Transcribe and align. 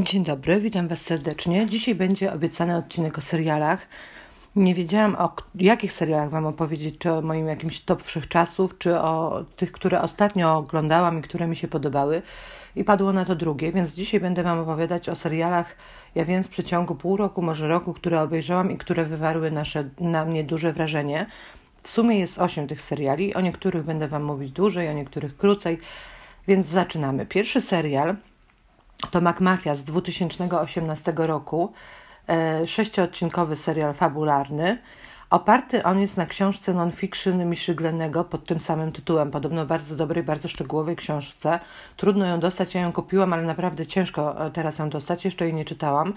Dzień 0.00 0.24
dobry, 0.24 0.60
witam 0.60 0.88
Was 0.88 1.00
serdecznie. 1.00 1.66
Dzisiaj 1.66 1.94
będzie 1.94 2.32
obiecany 2.32 2.76
odcinek 2.76 3.18
o 3.18 3.20
serialach. 3.20 3.86
Nie 4.56 4.74
wiedziałam 4.74 5.16
o 5.18 5.32
jakich 5.54 5.92
serialach 5.92 6.30
Wam 6.30 6.46
opowiedzieć, 6.46 6.98
czy 6.98 7.12
o 7.12 7.22
moim 7.22 7.46
jakimś 7.46 7.80
top 7.80 8.02
wszechczasów, 8.02 8.78
czy 8.78 8.98
o 8.98 9.44
tych, 9.56 9.72
które 9.72 10.02
ostatnio 10.02 10.56
oglądałam 10.56 11.18
i 11.18 11.22
które 11.22 11.46
mi 11.46 11.56
się 11.56 11.68
podobały. 11.68 12.22
I 12.76 12.84
padło 12.84 13.12
na 13.12 13.24
to 13.24 13.34
drugie, 13.34 13.72
więc 13.72 13.92
dzisiaj 13.92 14.20
będę 14.20 14.42
Wam 14.42 14.58
opowiadać 14.58 15.08
o 15.08 15.14
serialach, 15.14 15.76
ja 16.14 16.24
wiem, 16.24 16.42
w 16.42 16.48
przeciągu 16.48 16.94
pół 16.94 17.16
roku, 17.16 17.42
może 17.42 17.68
roku, 17.68 17.94
które 17.94 18.22
obejrzałam 18.22 18.70
i 18.70 18.78
które 18.78 19.04
wywarły 19.04 19.50
nasze, 19.50 19.90
na 20.00 20.24
mnie 20.24 20.44
duże 20.44 20.72
wrażenie. 20.72 21.26
W 21.76 21.88
sumie 21.88 22.18
jest 22.18 22.38
osiem 22.38 22.66
tych 22.66 22.82
seriali, 22.82 23.34
o 23.34 23.40
niektórych 23.40 23.84
będę 23.84 24.08
Wam 24.08 24.24
mówić 24.24 24.52
dłużej, 24.52 24.88
o 24.88 24.92
niektórych 24.92 25.36
krócej, 25.36 25.78
więc 26.48 26.66
zaczynamy. 26.66 27.26
Pierwszy 27.26 27.60
serial 27.60 28.16
to 29.10 29.20
MacMafia 29.20 29.74
z 29.74 29.84
2018 29.84 31.12
roku, 31.16 31.72
e, 32.28 32.66
sześcioodcinkowy 32.66 33.56
serial 33.56 33.94
fabularny. 33.94 34.78
Oparty 35.30 35.84
on 35.84 36.00
jest 36.00 36.16
na 36.16 36.26
książce 36.26 36.74
non-fiction 36.74 37.50
Michiglenego 37.50 38.24
pod 38.24 38.46
tym 38.46 38.60
samym 38.60 38.92
tytułem. 38.92 39.30
Podobno 39.30 39.66
bardzo 39.66 39.96
dobrej, 39.96 40.24
bardzo 40.24 40.48
szczegółowej 40.48 40.96
książce. 40.96 41.60
Trudno 41.96 42.26
ją 42.26 42.40
dostać, 42.40 42.74
ja 42.74 42.80
ją 42.80 42.92
kupiłam, 42.92 43.32
ale 43.32 43.42
naprawdę 43.42 43.86
ciężko 43.86 44.46
e, 44.46 44.50
teraz 44.50 44.78
ją 44.78 44.90
dostać, 44.90 45.24
jeszcze 45.24 45.44
jej 45.44 45.54
nie 45.54 45.64
czytałam. 45.64 46.14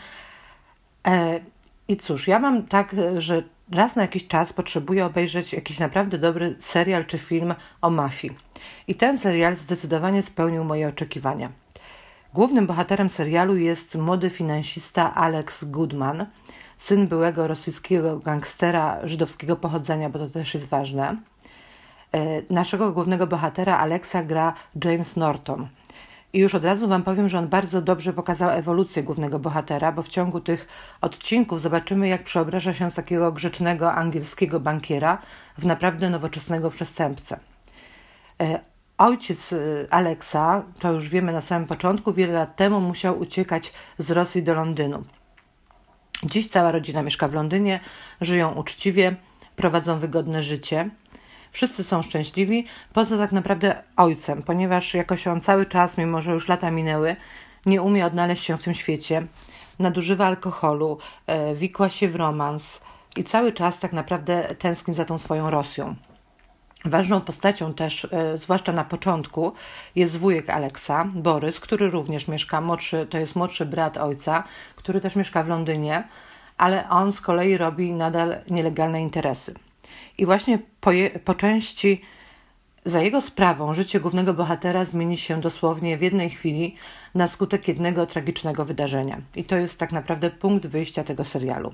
E, 1.08 1.40
I 1.88 1.98
cóż, 1.98 2.28
ja 2.28 2.40
mam 2.40 2.64
tak, 2.64 2.96
że 3.18 3.44
raz 3.72 3.96
na 3.96 4.02
jakiś 4.02 4.28
czas 4.28 4.54
potrzebuję 4.54 5.06
obejrzeć 5.06 5.54
jakiś 5.54 5.80
naprawdę 5.80 6.18
dobry 6.18 6.56
serial 6.60 7.06
czy 7.06 7.18
film 7.18 7.56
o 7.82 7.90
mafii. 7.90 8.36
I 8.88 8.96
ten 8.96 9.18
serial 9.18 9.56
zdecydowanie 9.56 10.24
spełnił 10.24 10.64
moje 10.64 10.88
oczekiwania. 10.88 11.50
Głównym 12.34 12.68
bohaterem 12.68 13.10
serialu 13.10 13.58
jest 13.58 13.96
młody 13.96 14.30
finansista 14.30 15.16
Alex 15.16 15.64
Goodman, 15.64 16.26
syn 16.78 17.08
byłego 17.08 17.48
rosyjskiego 17.48 18.20
gangstera 18.20 19.08
żydowskiego 19.08 19.56
pochodzenia, 19.56 20.10
bo 20.10 20.20
to 20.20 20.30
też 20.30 20.54
jest 20.54 20.68
ważne. 20.68 21.18
E, 22.14 22.42
naszego 22.54 22.92
głównego 22.92 23.28
bohatera 23.28 23.78
Alexa 23.78 24.24
gra 24.24 24.54
James 24.84 25.16
Norton. 25.16 25.68
I 26.34 26.40
już 26.40 26.56
od 26.56 26.64
razu 26.64 26.88
Wam 26.88 27.04
powiem, 27.04 27.30
że 27.30 27.38
on 27.38 27.48
bardzo 27.48 27.82
dobrze 27.82 28.14
pokazał 28.14 28.50
ewolucję 28.50 29.04
głównego 29.04 29.40
bohatera, 29.40 29.92
bo 29.92 30.02
w 30.02 30.08
ciągu 30.08 30.40
tych 30.40 30.68
odcinków 31.02 31.62
zobaczymy, 31.62 32.08
jak 32.08 32.24
przeobraża 32.24 32.74
się 32.74 32.92
z 32.92 32.96
takiego 32.96 33.32
grzecznego 33.32 33.94
angielskiego 33.94 34.60
bankiera 34.60 35.18
w 35.58 35.66
naprawdę 35.66 36.10
nowoczesnego 36.10 36.70
przestępcę. 36.70 37.40
Ojciec 39.00 39.54
y, 39.54 39.88
Aleksa, 39.90 40.64
to 40.80 40.92
już 40.92 41.10
wiemy 41.10 41.34
na 41.34 41.42
samym 41.42 41.68
początku, 41.68 42.14
wiele 42.14 42.34
lat 42.34 42.56
temu 42.56 42.82
musiał 42.82 43.20
uciekać 43.20 43.74
z 43.98 44.12
Rosji 44.12 44.44
do 44.44 44.54
Londynu. 44.54 45.04
Dziś 46.24 46.48
cała 46.48 46.72
rodzina 46.72 47.04
mieszka 47.04 47.28
w 47.28 47.34
Londynie, 47.34 47.80
żyją 48.22 48.54
uczciwie, 48.54 49.16
prowadzą 49.56 50.00
wygodne 50.00 50.44
życie. 50.44 50.90
Wszyscy 51.52 51.84
są 51.84 52.02
szczęśliwi, 52.02 52.66
poza 52.94 53.18
tak 53.18 53.32
naprawdę 53.32 53.84
ojcem, 53.98 54.44
ponieważ 54.44 54.94
jakoś 54.94 55.28
on 55.28 55.42
cały 55.42 55.66
czas, 55.66 55.98
mimo 55.98 56.22
że 56.22 56.32
już 56.32 56.48
lata 56.48 56.72
minęły, 56.72 57.16
nie 57.66 57.82
umie 57.82 58.06
odnaleźć 58.06 58.44
się 58.44 58.58
w 58.58 58.64
tym 58.64 58.74
świecie. 58.74 59.28
Nadużywa 59.80 60.26
alkoholu, 60.26 60.98
e, 61.28 61.56
wikła 61.56 61.90
się 61.90 62.08
w 62.08 62.16
romans 62.16 62.82
i 63.18 63.24
cały 63.24 63.52
czas 63.52 63.80
tak 63.80 63.94
naprawdę 63.94 64.44
tęskni 64.44 64.94
za 64.94 65.06
tą 65.06 65.18
swoją 65.18 65.50
Rosją. 65.50 65.96
Ważną 66.86 67.22
postacią 67.22 67.74
też, 67.74 68.08
e, 68.12 68.38
zwłaszcza 68.38 68.72
na 68.72 68.84
początku, 68.84 69.54
jest 69.96 70.18
wujek 70.18 70.50
Aleksa, 70.50 71.06
Borys, 71.14 71.60
który 71.60 71.90
również 71.90 72.28
mieszka, 72.28 72.62
młodszy, 72.62 73.08
to 73.10 73.18
jest 73.18 73.36
młodszy 73.36 73.66
brat 73.66 73.98
ojca, 73.98 74.44
który 74.76 75.02
też 75.02 75.16
mieszka 75.16 75.44
w 75.44 75.50
Londynie, 75.50 76.04
ale 76.58 76.90
on 76.90 77.14
z 77.14 77.22
kolei 77.22 77.58
robi 77.58 77.94
nadal 77.94 78.36
nielegalne 78.50 79.02
interesy. 79.02 79.54
I 80.18 80.26
właśnie 80.26 80.60
po, 80.82 80.92
je, 80.92 81.10
po 81.10 81.36
części 81.36 82.02
za 82.86 83.02
jego 83.02 83.22
sprawą 83.22 83.74
życie 83.74 84.00
głównego 84.00 84.34
bohatera 84.34 84.86
zmieni 84.86 85.18
się 85.18 85.42
dosłownie 85.42 85.98
w 85.98 86.02
jednej 86.02 86.30
chwili 86.30 86.76
na 87.16 87.28
skutek 87.28 87.68
jednego 87.68 88.06
tragicznego 88.06 88.66
wydarzenia. 88.66 89.22
I 89.36 89.44
to 89.44 89.56
jest 89.56 89.80
tak 89.80 89.92
naprawdę 89.92 90.30
punkt 90.30 90.68
wyjścia 90.68 91.04
tego 91.04 91.26
serialu 91.26 91.74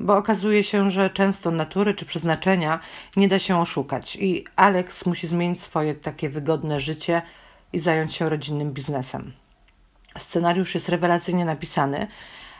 bo 0.00 0.16
okazuje 0.16 0.64
się, 0.64 0.90
że 0.90 1.10
często 1.10 1.50
natury 1.50 1.94
czy 1.94 2.06
przeznaczenia 2.06 2.80
nie 3.16 3.28
da 3.28 3.38
się 3.38 3.60
oszukać 3.60 4.16
i 4.16 4.44
Alex 4.56 5.06
musi 5.06 5.26
zmienić 5.26 5.62
swoje 5.62 5.94
takie 5.94 6.28
wygodne 6.28 6.80
życie 6.80 7.22
i 7.72 7.78
zająć 7.78 8.14
się 8.14 8.28
rodzinnym 8.28 8.72
biznesem. 8.72 9.32
Scenariusz 10.18 10.74
jest 10.74 10.88
rewelacyjnie 10.88 11.44
napisany, 11.44 12.06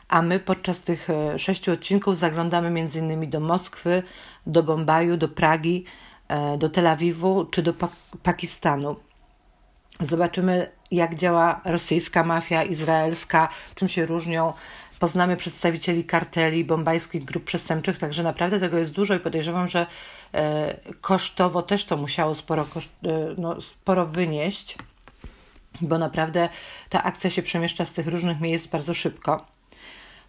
a 0.08 0.22
my 0.22 0.38
podczas 0.38 0.80
tych 0.80 1.10
e, 1.10 1.38
sześciu 1.38 1.72
odcinków 1.72 2.18
zaglądamy 2.18 2.68
m.in. 2.68 3.30
do 3.30 3.40
Moskwy, 3.40 4.02
do 4.46 4.62
Bombaju, 4.62 5.16
do 5.16 5.28
Pragi, 5.28 5.84
e, 6.28 6.58
do 6.58 6.68
Tel 6.68 6.86
Awiwu 6.86 7.44
czy 7.44 7.62
do 7.62 7.74
Pakistanu. 8.22 8.96
Zobaczymy, 10.00 10.70
jak 10.90 11.14
działa 11.14 11.60
rosyjska 11.64 12.24
mafia, 12.24 12.64
izraelska, 12.64 13.48
czym 13.74 13.88
się 13.88 14.06
różnią, 14.06 14.52
poznamy 14.98 15.36
przedstawicieli 15.36 16.04
karteli, 16.04 16.64
bombajskich 16.64 17.24
grup 17.24 17.44
przestępczych, 17.44 17.98
także 17.98 18.22
naprawdę 18.22 18.60
tego 18.60 18.78
jest 18.78 18.92
dużo 18.92 19.14
i 19.14 19.20
podejrzewam, 19.20 19.68
że 19.68 19.86
e, 20.34 20.76
kosztowo 21.00 21.62
też 21.62 21.84
to 21.84 21.96
musiało 21.96 22.34
sporo, 22.34 22.64
koszt, 22.64 22.92
e, 23.04 23.34
no, 23.38 23.60
sporo 23.60 24.06
wynieść, 24.06 24.76
bo 25.80 25.98
naprawdę 25.98 26.48
ta 26.88 27.02
akcja 27.02 27.30
się 27.30 27.42
przemieszcza 27.42 27.84
z 27.84 27.92
tych 27.92 28.06
różnych 28.06 28.40
miejsc 28.40 28.66
bardzo 28.66 28.94
szybko. 28.94 29.46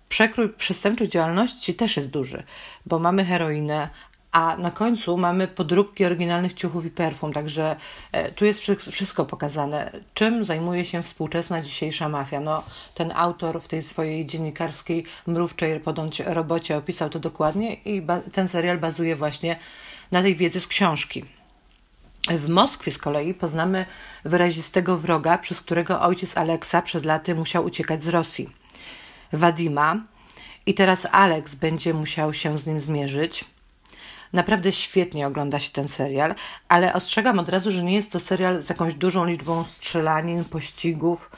Przekrój 0.10 0.50
przestępczej 0.50 1.10
działalności 1.10 1.74
też 1.74 1.98
jest 1.98 2.10
duży, 2.10 2.44
bo 2.86 3.00
mamy 3.00 3.26
heroinę, 3.26 3.90
a 4.38 4.58
na 4.58 4.72
końcu 4.72 5.18
mamy 5.18 5.48
podróbki 5.48 6.06
oryginalnych 6.06 6.54
ciuchów 6.54 6.86
i 6.86 6.90
perfum, 6.90 7.34
także 7.34 7.76
e, 8.12 8.32
tu 8.32 8.46
jest 8.46 8.62
wszystko 8.92 9.26
pokazane. 9.26 9.92
Czym 10.14 10.46
zajmuje 10.46 10.86
się 10.86 11.04
współczesna 11.04 11.62
dzisiejsza 11.62 12.10
mafia? 12.10 12.40
No, 12.40 12.64
ten 12.94 13.12
autor 13.16 13.62
w 13.62 13.68
tej 13.68 13.84
swojej 13.84 14.26
dziennikarskiej, 14.26 15.06
mrówczej 15.28 15.80
podąć 15.80 16.20
robocie 16.20 16.78
opisał 16.78 17.10
to 17.10 17.20
dokładnie 17.20 17.74
i 17.74 18.08
ten 18.32 18.48
serial 18.48 18.78
bazuje 18.78 19.16
właśnie 19.16 19.60
na 20.12 20.22
tej 20.22 20.36
wiedzy 20.36 20.60
z 20.60 20.68
książki. 20.68 21.26
W 22.30 22.50
Moskwie 22.50 22.92
z 22.92 22.98
kolei 22.98 23.34
poznamy 23.34 23.86
wyrazistego 24.26 24.98
wroga, 24.98 25.38
przez 25.38 25.62
którego 25.62 26.02
ojciec 26.02 26.38
Aleksa 26.38 26.82
przed 26.82 27.06
laty 27.06 27.36
musiał 27.36 27.66
uciekać 27.66 28.04
z 28.04 28.08
Rosji. 28.08 28.50
Wadima. 29.34 30.04
I 30.66 30.74
teraz 30.74 31.08
Aleks 31.12 31.56
będzie 31.56 31.94
musiał 31.94 32.34
się 32.34 32.58
z 32.58 32.66
nim 32.68 32.80
zmierzyć. 32.80 33.57
Naprawdę 34.34 34.72
świetnie 34.72 35.28
ogląda 35.28 35.60
się 35.60 35.72
ten 35.72 35.88
serial, 35.88 36.36
ale 36.68 36.94
ostrzegam 36.94 37.40
od 37.40 37.50
razu, 37.50 37.72
że 37.72 37.84
nie 37.84 37.96
jest 37.96 38.12
to 38.12 38.20
serial 38.20 38.64
z 38.64 38.70
jakąś 38.70 38.96
dużą 38.96 39.26
liczbą 39.26 39.64
strzelanin, 39.64 40.46
pościgów. 40.46 41.32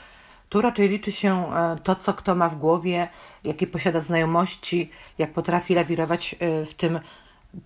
Tu 0.49 0.61
raczej 0.61 0.89
liczy 0.89 1.11
się 1.11 1.53
e, 1.53 1.77
to, 1.83 1.95
co 1.95 2.13
kto 2.13 2.35
ma 2.35 2.49
w 2.49 2.55
głowie, 2.55 3.07
jakie 3.43 3.67
posiada 3.67 4.01
znajomości, 4.01 4.89
jak 5.17 5.33
potrafi 5.33 5.75
lawirować 5.75 6.35
e, 6.39 6.65
w 6.65 6.73
tym 6.73 6.99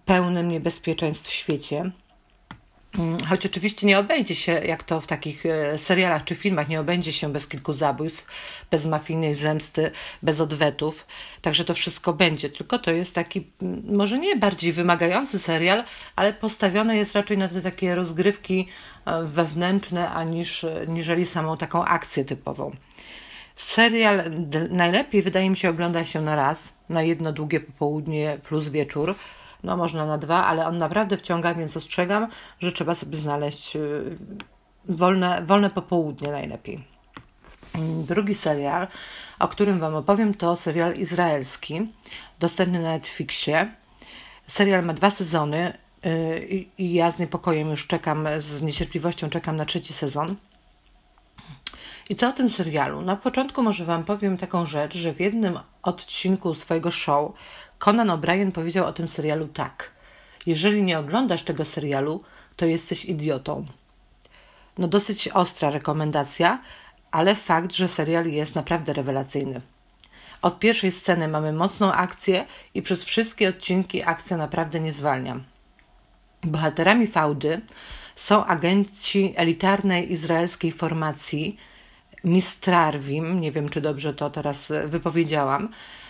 pełnym 0.06 0.48
niebezpieczeństw 0.48 1.32
świecie. 1.32 1.92
Mm, 3.00 3.20
choć 3.20 3.46
oczywiście 3.46 3.88
nie 3.88 4.00
obejdzie 4.00 4.36
się, 4.36 4.52
jak 4.52 4.84
to 4.84 5.02
w 5.02 5.08
takich 5.08 5.46
e, 5.46 5.80
serialach 5.80 6.24
czy 6.24 6.36
filmach, 6.36 6.70
nie 6.70 6.80
obędzie 6.80 7.14
się 7.14 7.32
bez 7.32 7.48
kilku 7.48 7.74
zabójstw, 7.74 8.28
bez 8.72 8.86
mafijnej 8.86 9.36
zemsty, 9.36 9.92
bez 10.24 10.40
odwetów. 10.40 11.08
Także 11.42 11.66
to 11.66 11.74
wszystko 11.74 12.14
będzie. 12.14 12.50
Tylko 12.50 12.80
to 12.80 12.92
jest 12.92 13.16
taki, 13.16 13.48
mm, 13.62 13.96
może 13.96 14.20
nie 14.20 14.36
bardziej 14.36 14.72
wymagający 14.72 15.40
serial, 15.40 15.84
ale 16.16 16.34
postawiony 16.34 16.98
jest 16.98 17.16
raczej 17.16 17.38
na 17.38 17.48
te 17.48 17.62
takie 17.62 17.96
rozgrywki 17.96 18.68
e, 19.06 19.24
wewnętrzne, 19.24 20.10
aniż 20.10 20.66
niżeli 20.88 21.26
samą 21.26 21.58
taką 21.58 21.86
akcję 21.86 22.26
typową. 22.26 22.76
Serial 23.56 24.32
najlepiej 24.70 25.22
wydaje 25.22 25.50
mi 25.50 25.58
się 25.58 25.70
ogląda 25.70 26.06
się 26.06 26.22
na 26.22 26.36
raz, 26.36 26.78
na 26.90 27.02
jedno 27.02 27.32
długie 27.32 27.60
popołudnie 27.60 28.38
plus 28.44 28.70
wieczór 28.70 29.16
no 29.64 29.78
można 29.78 30.06
na 30.06 30.18
dwa, 30.18 30.46
ale 30.46 30.66
on 30.68 30.78
naprawdę 30.78 31.18
wciąga, 31.18 31.54
więc 31.54 31.78
ostrzegam, 31.78 32.28
że 32.60 32.72
trzeba 32.72 32.96
sobie 32.96 33.18
znaleźć 33.18 33.76
y, 33.76 34.18
wolne, 34.90 35.42
wolne 35.46 35.70
popołudnie 35.70 36.32
najlepiej. 36.32 36.84
Drugi 38.08 38.36
serial, 38.36 38.88
o 39.40 39.48
którym 39.48 39.80
Wam 39.80 39.96
opowiem, 39.96 40.34
to 40.34 40.56
serial 40.56 40.94
izraelski, 40.94 41.92
dostępny 42.40 42.82
na 42.82 42.90
Netflixie. 42.90 43.72
Serial 44.48 44.86
ma 44.86 44.94
dwa 44.94 45.10
sezony 45.10 45.78
y, 46.06 46.66
i 46.78 46.94
ja 46.94 47.12
z 47.12 47.20
niepokojem 47.20 47.70
już 47.70 47.88
czekam, 47.88 48.28
z 48.38 48.62
niecierpliwością 48.62 49.30
czekam 49.30 49.56
na 49.56 49.66
trzeci 49.66 49.94
sezon. 49.94 50.36
I 52.10 52.16
co 52.16 52.30
o 52.30 52.32
tym 52.32 52.50
serialu? 52.50 53.02
Na 53.02 53.16
początku 53.16 53.64
może 53.64 53.86
Wam 53.86 54.04
powiem 54.04 54.38
taką 54.38 54.66
rzecz, 54.66 54.98
że 54.98 55.14
w 55.14 55.20
jednym 55.20 55.60
odcinku 55.84 56.54
swojego 56.54 56.92
show 56.92 57.34
Conan 57.84 58.08
O'Brien 58.08 58.52
powiedział 58.52 58.86
o 58.86 58.94
tym 58.94 59.08
serialu 59.08 59.48
tak. 59.48 59.92
Jeżeli 60.46 60.84
nie 60.84 61.00
oglądasz 61.00 61.44
tego 61.44 61.66
serialu, 61.66 62.24
to 62.56 62.66
jesteś 62.66 63.06
idiotą. 63.06 63.66
No 64.78 64.88
dosyć 64.88 65.28
ostra 65.28 65.70
rekomendacja, 65.70 66.62
ale 67.12 67.36
fakt, 67.36 67.76
że 67.76 67.88
serial 67.88 68.28
jest 68.28 68.56
naprawdę 68.56 68.94
rewelacyjny. 68.94 69.62
Od 70.42 70.60
pierwszej 70.60 70.92
sceny 70.92 71.28
mamy 71.28 71.54
mocną 71.54 71.92
akcję 71.94 72.46
i 72.74 72.82
przez 72.82 73.04
wszystkie 73.04 73.50
odcinki 73.50 74.04
akcja 74.04 74.38
naprawdę 74.38 74.80
nie 74.80 74.94
zwalnia. 74.94 75.40
Bohaterami 76.44 77.08
fałdy 77.08 77.62
są 78.16 78.46
agenci 78.46 79.34
elitarnej 79.36 80.12
izraelskiej 80.12 80.72
formacji 80.72 81.58
Mistrarwim, 82.24 83.42
nie 83.42 83.52
wiem 83.52 83.70
czy 83.70 83.82
dobrze 83.82 84.14
to 84.14 84.30
teraz 84.30 84.74
wypowiedziałam, 84.86 85.66
e, 85.66 86.03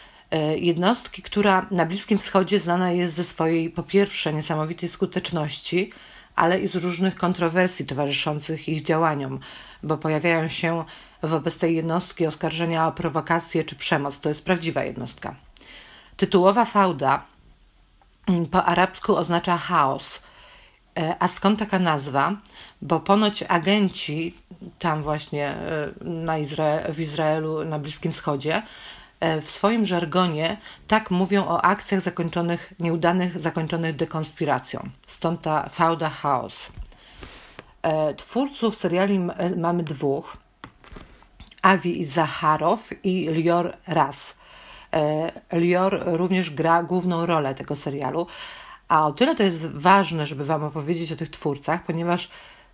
jednostki, 0.58 1.22
która 1.22 1.66
na 1.72 1.86
Bliskim 1.86 2.18
Wschodzie 2.18 2.60
znana 2.60 2.92
jest 2.92 3.16
ze 3.16 3.24
swojej 3.24 3.70
po 3.70 3.84
pierwsze 3.84 4.34
niesamowitej 4.34 4.90
skuteczności, 4.90 5.92
ale 6.36 6.60
i 6.60 6.68
z 6.68 6.76
różnych 6.76 7.16
kontrowersji 7.16 7.86
towarzyszących 7.86 8.70
ich 8.70 8.82
działaniom, 8.82 9.40
bo 9.84 9.98
pojawiają 9.98 10.48
się 10.48 10.84
wobec 11.22 11.58
tej 11.58 11.76
jednostki 11.76 12.28
oskarżenia 12.28 12.88
o 12.88 12.92
prowokację 12.92 13.64
czy 13.64 13.76
przemoc. 13.76 14.20
To 14.20 14.30
jest 14.30 14.46
prawdziwa 14.46 14.84
jednostka. 14.84 15.36
Tytułowa 16.18 16.66
fałda 16.66 17.26
mm, 18.28 18.46
po 18.46 18.66
arabsku 18.66 19.16
oznacza 19.16 19.58
chaos. 19.58 20.24
E, 21.00 21.16
a 21.20 21.28
skąd 21.28 21.60
taka 21.60 21.80
nazwa? 21.80 22.36
Bo 22.82 23.00
ponoć 23.00 23.44
agenci 23.44 24.36
tam 24.80 25.04
właśnie 25.04 25.48
e, 25.48 25.92
na 26.06 26.34
w 26.90 27.00
Izraelu, 27.00 27.66
na 27.66 27.80
Bliskim 27.80 28.12
Wschodzie, 28.12 28.56
e, 28.56 28.64
w 29.42 29.50
swoim 29.50 29.86
żargonie 29.86 30.58
tak 30.88 31.12
mówią 31.12 31.46
o 31.46 31.62
akcjach 31.62 32.02
zakończonych, 32.02 32.74
nieudanych, 32.80 33.42
zakończonych 33.42 33.96
dekonspiracją. 33.96 34.90
Stąd 35.08 35.42
ta 35.42 35.70
fałda 35.70 36.10
chaos. 36.10 36.72
Twórców 38.18 38.76
seriali 38.76 39.20
mamy 39.58 39.84
dwóch. 39.84 40.38
Avi 41.62 42.06
Zaharow 42.06 42.90
i 43.04 43.28
Lior 43.28 43.78
Ras. 43.88 44.38
Lior 45.52 46.04
również 46.06 46.52
gra 46.52 46.84
główną 46.84 47.26
rolę 47.26 47.56
tego 47.56 47.76
serialu, 47.76 48.28
a 48.88 49.08
o 49.08 49.12
tyle 49.12 49.36
to 49.36 49.44
jest 49.44 49.66
ważne, 49.66 50.26
żeby 50.26 50.46
Wam 50.46 50.64
opowiedzieć 50.64 51.12
o 51.12 51.16
tych 51.16 51.30
twórcach, 51.30 51.84
ponieważ 51.84 52.30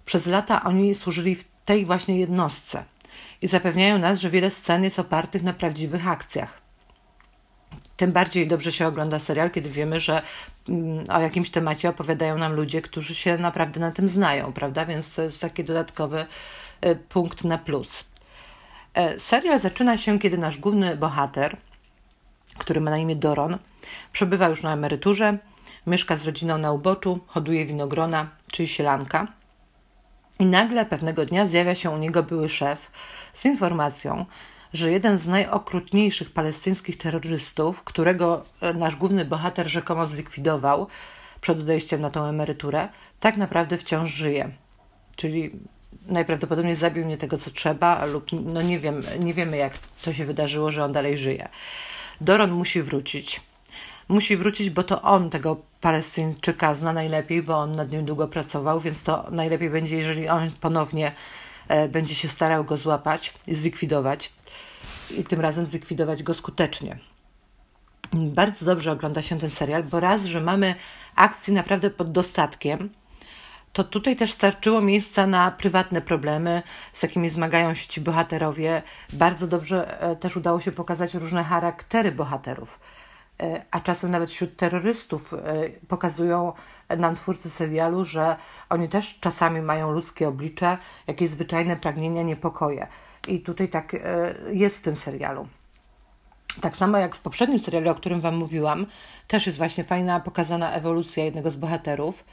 przez 0.06 0.26
lata 0.26 0.64
oni 0.64 0.96
służyli 0.96 1.36
w 1.36 1.46
tej 1.66 1.86
właśnie 1.86 2.20
jednostce 2.20 2.84
i 3.42 3.48
zapewniają 3.48 3.98
nas, 3.98 4.20
że 4.20 4.30
wiele 4.30 4.52
scen 4.52 4.84
jest 4.84 5.00
opartych 5.00 5.44
na 5.44 5.54
prawdziwych 5.54 6.08
akcjach. 6.08 6.62
Tym 7.98 8.12
bardziej 8.12 8.48
dobrze 8.48 8.72
się 8.72 8.88
ogląda 8.88 9.20
serial, 9.20 9.52
kiedy 9.52 9.70
wiemy, 9.70 10.00
że 10.00 10.22
mm, 10.70 11.04
o 11.10 11.22
jakimś 11.22 11.50
temacie 11.50 11.90
opowiadają 11.90 12.38
nam 12.38 12.54
ludzie, 12.54 12.82
którzy 12.82 13.16
się 13.16 13.38
naprawdę 13.38 13.80
na 13.80 13.92
tym 13.92 14.10
znają, 14.10 14.54
prawda? 14.54 14.86
Więc 14.86 15.16
to 15.16 15.22
jest 15.22 15.42
taki 15.42 15.64
dodatkowy 15.64 16.26
e, 16.82 16.96
punkt 16.96 17.44
na 17.44 17.58
plus. 17.58 18.10
E, 18.94 19.20
serial 19.20 19.60
zaczyna 19.60 19.98
się, 19.98 20.20
kiedy 20.20 20.38
nasz 20.38 20.58
główny 20.58 20.98
bohater, 20.98 21.58
który 22.58 22.82
ma 22.82 22.92
na 22.92 22.98
imię 22.98 23.16
Doron, 23.16 23.58
przebywa 24.14 24.48
już 24.48 24.64
na 24.64 24.74
emeryturze 24.74 25.38
mieszka 25.88 26.18
z 26.18 26.26
rodziną 26.26 26.58
na 26.58 26.72
uboczu, 26.72 27.20
hoduje 27.28 27.66
winogrona, 27.66 28.30
czyli 28.52 28.68
sielanka. 28.68 29.28
I 30.40 30.46
nagle 30.46 30.86
pewnego 30.86 31.26
dnia 31.26 31.48
zjawia 31.48 31.76
się 31.76 31.90
u 31.90 31.98
niego 31.98 32.24
były 32.24 32.50
szef 32.50 32.92
z 33.34 33.46
informacją, 33.46 34.26
że 34.74 34.92
jeden 34.92 35.18
z 35.18 35.28
najokrutniejszych 35.28 36.34
palestyńskich 36.34 36.98
terrorystów, 36.98 37.84
którego 37.84 38.44
e, 38.62 38.74
nasz 38.74 38.96
główny 38.96 39.26
bohater 39.26 39.68
rzekomo 39.68 40.08
zlikwidował 40.08 40.88
przed 41.42 41.60
odejściem 41.60 42.02
na 42.02 42.10
tą 42.10 42.26
emeryturę, 42.26 42.90
tak 43.20 43.38
naprawdę 43.38 43.78
wciąż 43.78 44.10
żyje. 44.10 44.52
Czyli 45.16 45.52
najprawdopodobniej 46.06 46.76
zabił 46.76 47.06
nie 47.06 47.18
tego, 47.18 47.38
co 47.38 47.52
trzeba, 47.52 48.06
lub 48.06 48.26
no 48.32 48.62
nie, 48.62 48.80
wiem, 48.80 49.02
nie 49.20 49.34
wiemy, 49.34 49.58
jak 49.58 49.74
to 50.06 50.14
się 50.14 50.26
wydarzyło, 50.26 50.72
że 50.72 50.84
on 50.84 50.92
dalej 50.92 51.18
żyje. 51.18 51.50
Doron 52.22 52.52
musi 52.52 52.82
wrócić. 52.82 53.42
Musi 54.10 54.38
wrócić, 54.38 54.70
bo 54.70 54.84
to 54.84 55.02
on 55.02 55.30
tego 55.30 55.58
Palestyńczyka 55.82 56.76
zna 56.76 56.94
najlepiej, 56.94 57.44
bo 57.44 57.58
on 57.58 57.72
nad 57.72 57.92
nim 57.92 58.06
długo 58.06 58.28
pracował, 58.28 58.80
więc 58.80 59.04
to 59.04 59.26
najlepiej 59.32 59.70
będzie, 59.70 59.98
jeżeli 59.98 60.30
on 60.30 60.52
ponownie 60.62 61.12
e, 61.68 61.88
będzie 61.90 62.16
się 62.16 62.28
starał 62.28 62.64
go 62.64 62.78
złapać 62.78 63.34
i 63.48 63.56
zlikwidować. 63.56 64.34
I 65.18 65.24
tym 65.24 65.42
razem 65.42 65.66
zlikwidować 65.66 66.24
go 66.24 66.34
skutecznie. 66.34 66.98
Bardzo 68.14 68.66
dobrze 68.66 68.92
ogląda 68.92 69.22
się 69.22 69.40
ten 69.40 69.50
serial, 69.50 69.84
bo 69.84 70.00
raz, 70.00 70.26
że 70.26 70.42
mamy 70.42 70.76
akcję 71.16 71.54
naprawdę 71.54 71.90
pod 71.90 72.12
dostatkiem, 72.12 72.90
to 73.74 73.84
tutaj 73.84 74.16
też 74.16 74.34
starczyło 74.34 74.82
miejsca 74.82 75.28
na 75.28 75.52
prywatne 75.52 76.02
problemy, 76.02 76.64
z 76.94 77.04
jakimi 77.04 77.30
zmagają 77.30 77.74
się 77.74 77.88
ci 77.88 78.02
bohaterowie. 78.02 78.82
Bardzo 79.14 79.48
dobrze 79.48 80.02
e, 80.02 80.16
też 80.16 80.38
udało 80.38 80.62
się 80.62 80.72
pokazać 80.72 81.14
różne 81.14 81.44
charaktery 81.44 82.12
bohaterów 82.12 82.80
a 83.72 83.80
czasem 83.80 84.12
nawet 84.12 84.30
wśród 84.30 84.56
terrorystów 84.56 85.34
e, 85.34 85.38
pokazują 85.88 86.54
nam 86.98 87.16
twórcy 87.16 87.50
serialu, 87.50 88.06
że 88.06 88.36
oni 88.70 88.90
też 88.90 89.20
czasami 89.20 89.62
mają 89.62 89.92
ludzkie 89.92 90.28
oblicze, 90.28 90.78
jakieś 91.08 91.30
zwyczajne 91.30 91.76
pragnienia, 91.76 92.24
niepokoje. 92.24 92.88
I 93.28 93.40
tutaj 93.40 93.70
tak 93.70 93.94
e, 93.94 94.00
jest 94.52 94.78
w 94.78 94.82
tym 94.82 94.96
serialu. 94.96 95.48
Tak 96.62 96.78
samo 96.78 96.98
jak 96.98 97.16
w 97.16 97.20
poprzednim 97.20 97.60
serialu, 97.60 97.90
o 97.90 97.96
którym 97.96 98.22
Wam 98.22 98.36
mówiłam, 98.36 98.86
też 99.28 99.46
jest 99.46 99.58
właśnie 99.58 99.84
fajna 99.84 100.20
pokazana 100.20 100.72
ewolucja 100.72 101.24
jednego 101.24 101.52
z 101.52 101.56
bohaterów. 101.56 102.24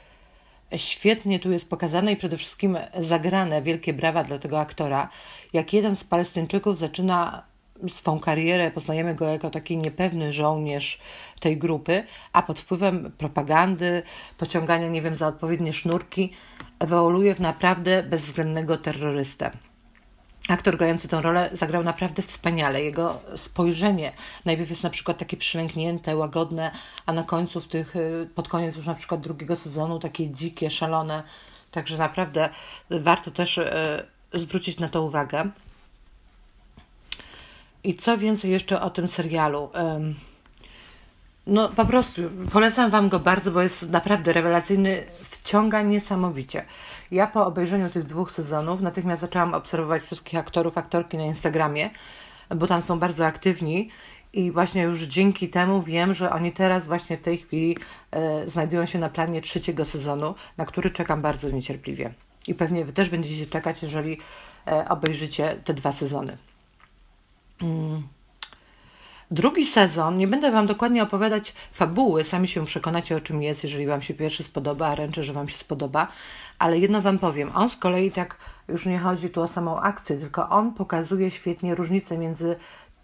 Świetnie 0.75 1.39
tu 1.39 1.51
jest 1.51 1.69
pokazane 1.69 2.11
i 2.11 2.15
przede 2.15 2.37
wszystkim 2.37 2.77
zagrane 2.99 3.61
wielkie 3.61 3.93
brawa 3.93 4.23
dla 4.23 4.39
tego 4.39 4.59
aktora, 4.59 5.09
jak 5.53 5.73
jeden 5.73 5.95
z 5.95 6.03
Palestyńczyków 6.03 6.79
zaczyna 6.79 7.43
swą 7.89 8.19
karierę, 8.19 8.71
poznajemy 8.71 9.15
go 9.15 9.25
jako 9.25 9.49
taki 9.49 9.77
niepewny 9.77 10.33
żołnierz 10.33 10.99
tej 11.39 11.57
grupy, 11.57 12.03
a 12.33 12.41
pod 12.41 12.59
wpływem 12.59 13.11
propagandy, 13.17 14.03
pociągania, 14.37 14.87
nie 14.87 15.01
wiem, 15.01 15.15
za 15.15 15.27
odpowiednie 15.27 15.73
sznurki, 15.73 16.33
ewoluuje 16.79 17.35
w 17.35 17.41
naprawdę 17.41 18.03
bezwzględnego 18.03 18.77
terrorystę. 18.77 19.51
Aktor 20.49 20.77
grający 20.77 21.07
tę 21.07 21.21
rolę 21.21 21.49
zagrał 21.53 21.83
naprawdę 21.83 22.21
wspaniale. 22.21 22.83
Jego 22.83 23.21
spojrzenie 23.35 24.11
najpierw 24.45 24.69
jest 24.69 24.83
na 24.83 24.89
przykład 24.89 25.17
takie 25.17 25.37
przylęknięte, 25.37 26.15
łagodne, 26.15 26.71
a 27.05 27.13
na 27.13 27.23
końcu 27.23 27.61
w 27.61 27.67
tych, 27.67 27.95
y, 27.95 28.29
pod 28.35 28.47
koniec 28.47 28.75
już 28.75 28.85
na 28.85 28.95
przykład 28.95 29.21
drugiego 29.21 29.55
sezonu 29.55 29.99
takie 29.99 30.29
dzikie, 30.29 30.69
szalone. 30.69 31.23
Także 31.71 31.97
naprawdę 31.97 32.49
warto 32.89 33.31
też 33.31 33.57
y, 33.57 34.05
zwrócić 34.33 34.79
na 34.79 34.89
to 34.89 35.01
uwagę. 35.01 35.51
I 37.83 37.95
co 37.95 38.17
więcej 38.17 38.51
jeszcze 38.51 38.81
o 38.81 38.89
tym 38.89 39.07
serialu? 39.07 39.69
No 41.47 41.69
po 41.69 41.85
prostu 41.85 42.21
polecam 42.51 42.91
Wam 42.91 43.09
go 43.09 43.19
bardzo, 43.19 43.51
bo 43.51 43.61
jest 43.61 43.89
naprawdę 43.89 44.33
rewelacyjny, 44.33 45.03
wciąga 45.23 45.81
niesamowicie. 45.81 46.65
Ja 47.11 47.27
po 47.27 47.45
obejrzeniu 47.45 47.89
tych 47.89 48.03
dwóch 48.03 48.31
sezonów 48.31 48.81
natychmiast 48.81 49.21
zaczęłam 49.21 49.53
obserwować 49.53 50.03
wszystkich 50.03 50.39
aktorów, 50.39 50.77
aktorki 50.77 51.17
na 51.17 51.25
Instagramie, 51.25 51.89
bo 52.55 52.67
tam 52.67 52.81
są 52.81 52.99
bardzo 52.99 53.25
aktywni 53.25 53.89
i 54.33 54.51
właśnie 54.51 54.83
już 54.83 55.01
dzięki 55.01 55.49
temu 55.49 55.81
wiem, 55.81 56.13
że 56.13 56.31
oni 56.31 56.51
teraz 56.51 56.87
właśnie 56.87 57.17
w 57.17 57.21
tej 57.21 57.37
chwili 57.37 57.77
e, 58.11 58.49
znajdują 58.49 58.85
się 58.85 58.99
na 58.99 59.09
planie 59.09 59.41
trzeciego 59.41 59.85
sezonu, 59.85 60.35
na 60.57 60.65
który 60.65 60.91
czekam 60.91 61.21
bardzo 61.21 61.49
niecierpliwie. 61.49 62.13
I 62.47 62.55
pewnie 62.55 62.85
Wy 62.85 62.93
też 62.93 63.09
będziecie 63.09 63.45
czekać, 63.45 63.83
jeżeli 63.83 64.17
e, 64.67 64.89
obejrzycie 64.89 65.61
te 65.65 65.73
dwa 65.73 65.91
sezony. 65.91 66.37
Mm. 67.61 68.07
Drugi 69.31 69.65
sezon, 69.65 70.17
nie 70.17 70.27
będę 70.27 70.51
Wam 70.51 70.67
dokładnie 70.67 71.03
opowiadać 71.03 71.53
fabuły, 71.73 72.23
sami 72.23 72.47
się 72.47 72.65
przekonacie 72.65 73.15
o 73.15 73.21
czym 73.21 73.41
jest, 73.41 73.63
jeżeli 73.63 73.87
Wam 73.87 74.01
się 74.01 74.13
pierwszy 74.13 74.43
spodoba, 74.43 74.87
a 74.87 74.95
ręczę, 74.95 75.23
że 75.23 75.33
Wam 75.33 75.49
się 75.49 75.57
spodoba, 75.57 76.07
ale 76.59 76.79
jedno 76.79 77.01
Wam 77.01 77.19
powiem, 77.19 77.51
on 77.55 77.69
z 77.69 77.75
kolei 77.75 78.11
tak, 78.11 78.37
już 78.67 78.85
nie 78.85 78.99
chodzi 78.99 79.29
tu 79.29 79.41
o 79.41 79.47
samą 79.47 79.79
akcję, 79.79 80.17
tylko 80.17 80.49
on 80.49 80.73
pokazuje 80.73 81.31
świetnie 81.31 81.75
różnicę 81.75 82.17
między 82.17 82.55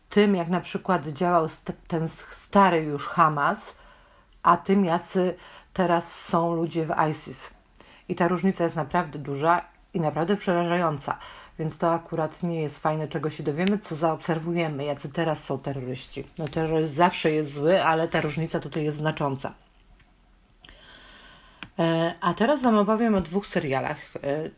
tym, 0.10 0.36
jak 0.36 0.50
na 0.50 0.62
przykład 0.62 1.08
działał 1.08 1.48
ten 1.88 2.08
stary 2.08 2.78
już 2.78 3.08
Hamas, 3.08 3.78
a 4.44 4.58
tym, 4.58 4.86
jacy 4.86 5.36
teraz 5.74 6.26
są 6.26 6.56
ludzie 6.56 6.86
w 6.86 6.94
ISIS. 7.10 7.54
I 8.10 8.16
ta 8.16 8.28
różnica 8.28 8.64
jest 8.64 8.76
naprawdę 8.76 9.20
duża 9.20 9.62
i 9.94 10.00
naprawdę 10.00 10.36
przerażająca. 10.36 11.18
Więc 11.60 11.78
to 11.78 11.94
akurat 11.94 12.44
nie 12.44 12.62
jest 12.62 12.80
fajne, 12.80 13.08
czego 13.08 13.30
się 13.30 13.44
dowiemy, 13.44 13.80
co 13.80 13.96
zaobserwujemy, 13.96 14.86
jacy 14.86 15.10
teraz 15.10 15.44
są 15.44 15.60
terroryści. 15.60 16.24
No 16.40 16.48
terroryzm 16.48 16.96
zawsze 16.96 17.32
jest 17.32 17.54
zły, 17.54 17.84
ale 17.84 18.08
ta 18.08 18.22
różnica 18.22 18.60
tutaj 18.60 18.84
jest 18.84 18.98
znacząca. 18.98 19.54
E, 21.80 22.14
a 22.22 22.34
teraz 22.34 22.62
Wam 22.62 22.78
opowiem 22.78 23.16
o 23.16 23.22
dwóch 23.22 23.48
serialach. 23.48 23.98
E, 24.16 24.50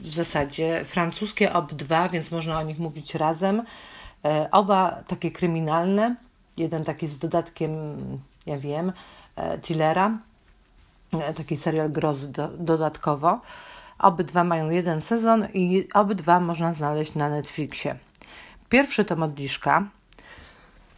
w 0.00 0.14
zasadzie 0.14 0.84
francuskie 0.84 1.50
OB2, 1.50 2.10
więc 2.10 2.30
można 2.30 2.58
o 2.58 2.62
nich 2.62 2.78
mówić 2.78 3.14
razem. 3.14 3.62
E, 4.24 4.48
oba 4.50 5.02
takie 5.06 5.30
kryminalne. 5.30 6.16
Jeden 6.56 6.84
taki 6.84 7.08
z 7.08 7.18
dodatkiem, 7.18 7.72
ja 8.46 8.58
wiem, 8.58 8.92
thrillera. 9.62 10.18
Taki 11.36 11.56
serial 11.56 11.90
grozy 11.90 12.28
do, 12.28 12.48
dodatkowo 12.48 13.40
Obydwa 14.02 14.44
mają 14.44 14.70
jeden 14.70 15.00
sezon 15.00 15.48
i 15.54 15.88
obydwa 15.94 16.40
można 16.40 16.72
znaleźć 16.72 17.14
na 17.14 17.30
Netflixie. 17.30 17.94
Pierwszy 18.68 19.04
to 19.04 19.16
Modliszka. 19.16 19.88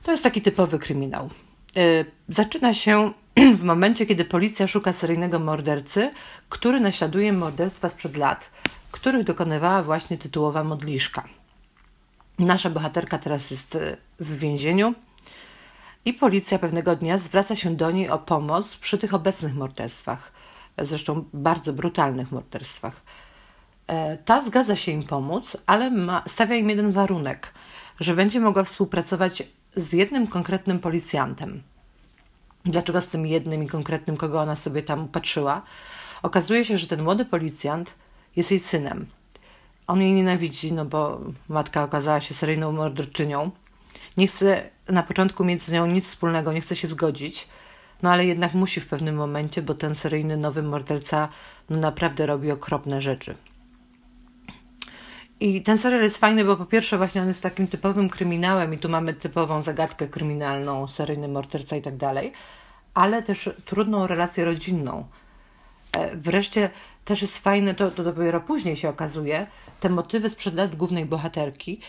To 0.03 0.13
jest 0.13 0.23
taki 0.23 0.43
typowy 0.43 0.79
kryminał. 0.79 1.31
Y, 1.77 2.05
zaczyna 2.29 2.75
się 2.75 3.13
w 3.59 3.63
momencie, 3.63 4.07
kiedy 4.07 4.25
policja 4.25 4.67
szuka 4.67 4.93
seryjnego 4.93 5.39
mordercy, 5.39 6.11
który 6.49 6.81
naśladuje 6.81 7.33
morderstwa 7.33 7.89
sprzed 7.89 8.17
lat, 8.17 8.51
których 8.91 9.25
dokonywała 9.25 9.83
właśnie 9.83 10.19
tytułowa 10.19 10.65
modliszka. 10.65 11.25
Nasza 12.39 12.71
bohaterka 12.71 13.19
teraz 13.19 13.51
jest 13.51 13.75
y, 13.75 13.97
w 14.21 14.39
więzieniu 14.39 14.95
i 16.05 16.13
policja 16.13 16.59
pewnego 16.59 16.97
dnia 16.97 17.19
zwraca 17.19 17.57
się 17.57 17.77
do 17.77 17.91
niej 17.91 18.09
o 18.09 18.19
pomoc 18.19 18.77
przy 18.77 18.99
tych 18.99 19.15
obecnych 19.15 19.55
morderstwach, 19.55 20.33
zresztą 20.79 21.25
bardzo 21.33 21.73
brutalnych 21.73 22.33
morderstwach. 22.33 23.01
E, 23.87 24.19
ta 24.19 24.43
zgadza 24.43 24.77
się 24.77 24.93
im 24.93 25.03
pomóc, 25.03 25.57
ale 25.67 25.91
ma, 25.91 26.23
stawia 26.27 26.57
im 26.57 26.71
jeden 26.71 26.93
warunek, 26.93 27.53
że 28.01 28.15
będzie 28.15 28.41
mogła 28.41 28.65
współpracować 28.65 29.43
z 29.77 29.93
jednym 29.93 30.27
konkretnym 30.27 30.79
policjantem. 30.79 31.63
Dlaczego 32.65 33.01
z 33.01 33.09
tym 33.09 33.27
jednym 33.27 33.63
i 33.63 33.67
konkretnym, 33.67 34.17
kogo 34.17 34.41
ona 34.41 34.57
sobie 34.57 34.83
tam 34.83 35.09
patrzyła? 35.09 35.63
Okazuje 36.23 36.65
się, 36.65 36.79
że 36.79 36.87
ten 36.87 37.03
młody 37.03 37.25
policjant 37.25 37.95
jest 38.37 38.51
jej 38.51 38.61
synem. 38.61 39.07
On 39.87 40.01
jej 40.01 40.13
nienawidzi, 40.13 40.73
no 40.73 40.85
bo 40.85 41.21
matka 41.49 41.83
okazała 41.85 42.21
się 42.21 42.35
seryjną 42.35 42.73
morderczynią. 42.73 43.51
Nie 44.17 44.27
chce 44.27 44.71
na 44.89 45.03
początku 45.03 45.45
mieć 45.45 45.63
z 45.63 45.73
nią 45.73 45.87
nic 45.87 46.05
wspólnego, 46.05 46.53
nie 46.53 46.61
chce 46.61 46.77
się 46.77 46.89
zgodzić, 46.89 47.49
no 48.05 48.11
ale 48.11 48.27
jednak 48.27 48.55
musi 48.55 48.81
w 48.81 48.87
pewnym 48.87 49.15
momencie, 49.15 49.63
bo 49.63 49.75
ten 49.75 49.95
seryjny 49.95 50.37
nowy 50.37 50.63
morderca 50.63 51.29
no 51.71 51.77
naprawdę 51.77 52.27
robi 52.27 52.51
okropne 52.51 53.01
rzeczy. 53.01 53.35
I 55.41 55.63
ten 55.63 55.79
serial 55.79 56.03
jest 56.03 56.19
fajny, 56.19 56.45
bo 56.45 56.57
po 56.57 56.67
pierwsze 56.67 56.99
właśnie 56.99 57.23
on 57.23 57.29
jest 57.29 57.43
takim 57.43 57.67
typowym 57.67 58.09
kryminałem 58.09 58.75
i 58.75 58.79
tu 58.79 58.89
mamy 58.89 59.15
typową 59.15 59.63
zagadkę 59.63 60.09
kryminalną, 60.09 60.89
seryjny 60.89 61.29
morderca 61.29 61.77
i 61.77 61.83
tak 61.83 61.97
dalej, 61.97 62.33
ale 62.95 63.23
też 63.23 63.51
trudną 63.65 64.07
relację 64.07 64.45
rodzinną. 64.45 65.07
E, 65.93 66.17
wreszcie 66.17 66.71
też 67.05 67.23
jest 67.23 67.39
fajne, 67.39 67.75
to, 67.75 67.91
to 67.91 68.05
dopiero 68.05 68.41
później 68.41 68.77
się 68.77 68.89
okazuje, 68.89 69.47
te 69.81 69.89
motywy 69.89 70.31
sprzed 70.31 70.55
lat 70.55 70.77
głównej 70.77 71.07
bohaterki, 71.07 71.81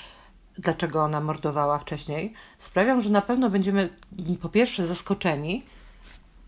dlaczego 0.57 1.03
ona 1.03 1.21
mordowała 1.21 1.79
wcześniej, 1.79 2.33
sprawią, 2.59 3.01
że 3.01 3.09
na 3.09 3.21
pewno 3.21 3.49
będziemy 3.49 3.89
po 4.41 4.49
pierwsze 4.49 4.87
zaskoczeni, 4.87 5.63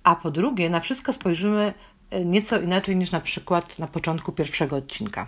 a 0.07 0.15
po 0.15 0.31
drugie 0.31 0.69
na 0.69 0.79
wszystko 0.79 1.13
spojrzymy 1.13 1.73
e, 2.09 2.25
nieco 2.25 2.59
inaczej 2.59 2.95
niż 2.95 3.11
na 3.11 3.19
przykład 3.19 3.79
na 3.79 3.87
początku 3.87 4.31
pierwszego 4.31 4.75
odcinka. 4.75 5.27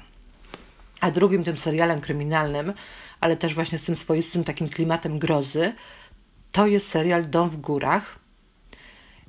A 1.02 1.12
drugim 1.12 1.44
tym 1.44 1.58
serialem 1.58 2.02
kryminalnym, 2.02 2.74
ale 3.20 3.38
też 3.38 3.56
właśnie 3.56 3.80
z 3.80 3.84
tym 3.84 3.96
swoistym 3.96 4.44
takim 4.44 4.70
klimatem 4.70 5.20
grozy, 5.20 5.74
to 6.52 6.68
jest 6.68 6.90
serial 6.90 7.30
Dom 7.30 7.50
w 7.50 7.58
górach. 7.58 8.20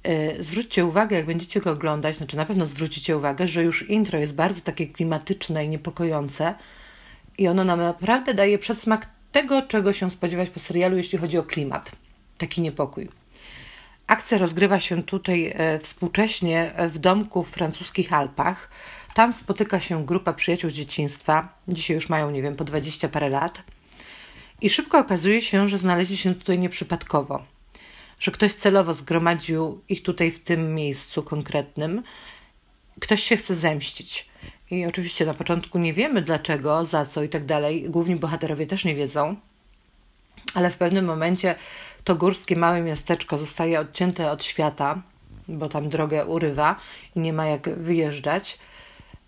E, 0.02 0.42
zwróćcie 0.42 0.85
uwagę, 0.85 1.16
jak 1.16 1.26
będziecie 1.26 1.61
go 1.61 1.71
oglądać, 1.71 2.16
znaczy 2.16 2.37
na 2.37 2.47
pewno 2.47 2.66
zwrócicie 2.66 3.16
uwagę, 3.16 3.49
że 3.49 3.64
już 3.64 3.90
intro 3.90 4.19
jest 4.19 4.35
bardzo 4.35 4.61
takie 4.61 4.87
klimatyczne 4.87 5.64
i 5.64 5.69
niepokojące 5.69 6.54
i 7.38 7.49
ono 7.49 7.64
nam 7.64 7.78
naprawdę 7.78 8.35
daje 8.35 8.59
przedsmak 8.59 9.07
tego, 9.33 9.62
czego 9.62 9.92
się 9.92 10.11
spodziewać 10.11 10.50
po 10.50 10.61
serialu, 10.61 10.97
jeśli 10.97 11.19
chodzi 11.19 11.38
o 11.38 11.42
klimat, 11.42 11.92
taki 12.38 12.61
niepokój. 12.61 13.20
Akcja 14.11 14.38
rozgrywa 14.38 14.81
się 14.81 15.02
tutaj 15.02 15.52
e, 15.55 15.79
współcześnie 15.79 16.73
w 16.88 16.99
domku 16.99 17.43
w 17.43 17.50
francuskich 17.50 18.12
Alpach. 18.12 18.71
Tam 19.14 19.33
spotyka 19.33 19.81
się 19.81 20.07
grupa 20.07 20.33
przyjaciół 20.33 20.71
z 20.71 20.75
dzieciństwa. 20.75 21.49
Dzisiaj 21.69 21.95
już 21.95 22.09
mają, 22.09 22.31
nie 22.31 22.43
wiem, 22.43 22.57
po 22.57 22.64
20 22.64 23.09
parę 23.09 23.29
lat. 23.29 23.62
I 24.61 24.71
szybko 24.71 24.99
okazuje 24.99 25.43
się, 25.43 25.69
że 25.69 25.79
znaleźli 25.79 26.17
się 26.17 26.35
tutaj 26.35 26.59
nieprzypadkowo. 26.59 27.43
Że 28.21 28.31
ktoś 28.31 28.55
celowo 28.55 28.95
zgromadził 28.95 29.81
ich 29.88 30.02
tutaj 30.02 30.31
w 30.31 30.38
tym 30.38 30.75
miejscu 30.75 31.23
konkretnym. 31.23 32.02
Ktoś 33.00 33.23
się 33.23 33.37
chce 33.37 33.55
zemścić. 33.55 34.29
I 34.71 34.87
oczywiście 34.87 35.26
na 35.26 35.35
początku 35.35 35.79
nie 35.79 35.93
wiemy 35.93 36.23
dlaczego, 36.23 36.87
za 36.87 37.07
co 37.07 37.23
i 37.23 37.29
tak 37.29 37.45
dalej. 37.45 37.90
Główni 37.90 38.17
bohaterowie 38.17 38.67
też 38.67 38.85
nie 38.85 38.95
wiedzą. 38.95 39.37
Ale 40.55 40.71
w 40.71 40.76
pewnym 40.76 41.05
momencie 41.05 41.55
to 42.04 42.14
górskie 42.14 42.57
małe 42.57 42.83
miasteczko 42.83 43.38
zostaje 43.38 43.80
odcięte 43.80 44.30
od 44.30 44.45
świata, 44.45 45.02
bo 45.49 45.69
tam 45.69 45.88
drogę 45.88 46.26
urywa 46.26 46.76
i 47.16 47.21
nie 47.21 47.33
ma 47.33 47.47
jak 47.47 47.69
wyjeżdżać. 47.78 48.59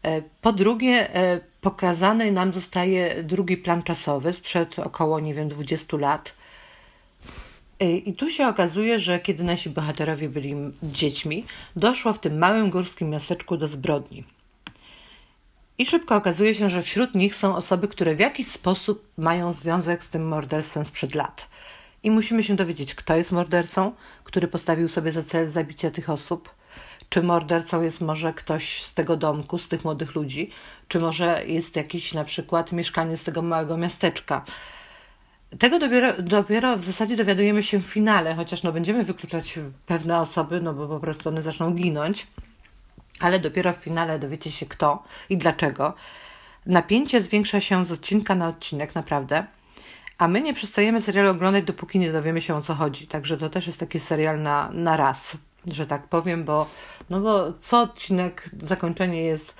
E, 0.02 0.22
po 0.40 0.52
drugie, 0.52 1.14
e, 1.14 1.40
pokazany 1.60 2.32
nam 2.32 2.52
zostaje 2.52 3.22
drugi 3.22 3.56
plan 3.56 3.82
czasowy 3.82 4.32
sprzed 4.32 4.78
około, 4.78 5.20
nie 5.20 5.34
wiem, 5.34 5.48
20 5.48 5.96
lat. 5.96 6.34
E, 7.80 7.92
I 7.92 8.14
tu 8.14 8.30
się 8.30 8.48
okazuje, 8.48 9.00
że 9.00 9.20
kiedy 9.20 9.44
nasi 9.44 9.70
bohaterowie 9.70 10.28
byli 10.28 10.54
dziećmi, 10.82 11.44
doszło 11.76 12.12
w 12.12 12.18
tym 12.18 12.38
małym 12.38 12.70
górskim 12.70 13.10
miasteczku 13.10 13.56
do 13.56 13.68
zbrodni. 13.68 14.24
I 15.78 15.86
szybko 15.86 16.16
okazuje 16.16 16.54
się, 16.54 16.70
że 16.70 16.82
wśród 16.82 17.14
nich 17.14 17.34
są 17.34 17.56
osoby, 17.56 17.88
które 17.88 18.14
w 18.14 18.20
jakiś 18.20 18.46
sposób 18.46 19.08
mają 19.18 19.52
związek 19.52 20.04
z 20.04 20.10
tym 20.10 20.28
morderstwem 20.28 20.84
sprzed 20.84 21.14
lat. 21.14 21.48
I 22.02 22.10
musimy 22.10 22.42
się 22.42 22.56
dowiedzieć, 22.56 22.94
kto 22.94 23.16
jest 23.16 23.32
mordercą, 23.32 23.92
który 24.24 24.48
postawił 24.48 24.88
sobie 24.88 25.12
za 25.12 25.22
cel 25.22 25.48
zabicie 25.48 25.90
tych 25.90 26.10
osób. 26.10 26.54
Czy 27.08 27.22
mordercą 27.22 27.82
jest 27.82 28.00
może 28.00 28.32
ktoś 28.32 28.82
z 28.82 28.94
tego 28.94 29.16
domku, 29.16 29.58
z 29.58 29.68
tych 29.68 29.84
młodych 29.84 30.14
ludzi, 30.14 30.50
czy 30.88 31.00
może 31.00 31.46
jest 31.46 31.76
jakiś 31.76 32.14
na 32.14 32.24
przykład 32.24 32.72
mieszkanie 32.72 33.16
z 33.16 33.24
tego 33.24 33.42
małego 33.42 33.76
miasteczka. 33.76 34.44
Tego 35.58 35.78
dopiero, 35.78 36.22
dopiero 36.22 36.76
w 36.76 36.84
zasadzie 36.84 37.16
dowiadujemy 37.16 37.62
się 37.62 37.78
w 37.78 37.86
finale, 37.86 38.34
chociaż 38.34 38.62
no 38.62 38.72
będziemy 38.72 39.04
wykluczać 39.04 39.58
pewne 39.86 40.20
osoby, 40.20 40.60
no 40.60 40.74
bo 40.74 40.88
po 40.88 41.00
prostu 41.00 41.28
one 41.28 41.42
zaczną 41.42 41.70
ginąć, 41.70 42.26
ale 43.20 43.40
dopiero 43.40 43.72
w 43.72 43.76
finale 43.76 44.18
dowiecie 44.18 44.52
się 44.52 44.66
kto 44.66 45.02
i 45.30 45.36
dlaczego. 45.36 45.94
Napięcie 46.66 47.22
zwiększa 47.22 47.60
się 47.60 47.84
z 47.84 47.92
odcinka 47.92 48.34
na 48.34 48.48
odcinek, 48.48 48.94
naprawdę. 48.94 49.46
A 50.18 50.28
my 50.28 50.40
nie 50.40 50.54
przestajemy 50.54 51.00
serialu 51.00 51.30
oglądać, 51.30 51.64
dopóki 51.64 51.98
nie 51.98 52.12
dowiemy 52.12 52.40
się 52.40 52.56
o 52.56 52.62
co 52.62 52.74
chodzi. 52.74 53.06
Także 53.06 53.38
to 53.38 53.50
też 53.50 53.66
jest 53.66 53.80
taki 53.80 54.00
serial 54.00 54.42
na, 54.42 54.70
na 54.72 54.96
raz, 54.96 55.36
że 55.66 55.86
tak 55.86 56.08
powiem, 56.08 56.44
bo, 56.44 56.66
no 57.10 57.20
bo 57.20 57.52
co 57.52 57.80
odcinek, 57.80 58.50
zakończenie 58.62 59.22
jest 59.22 59.54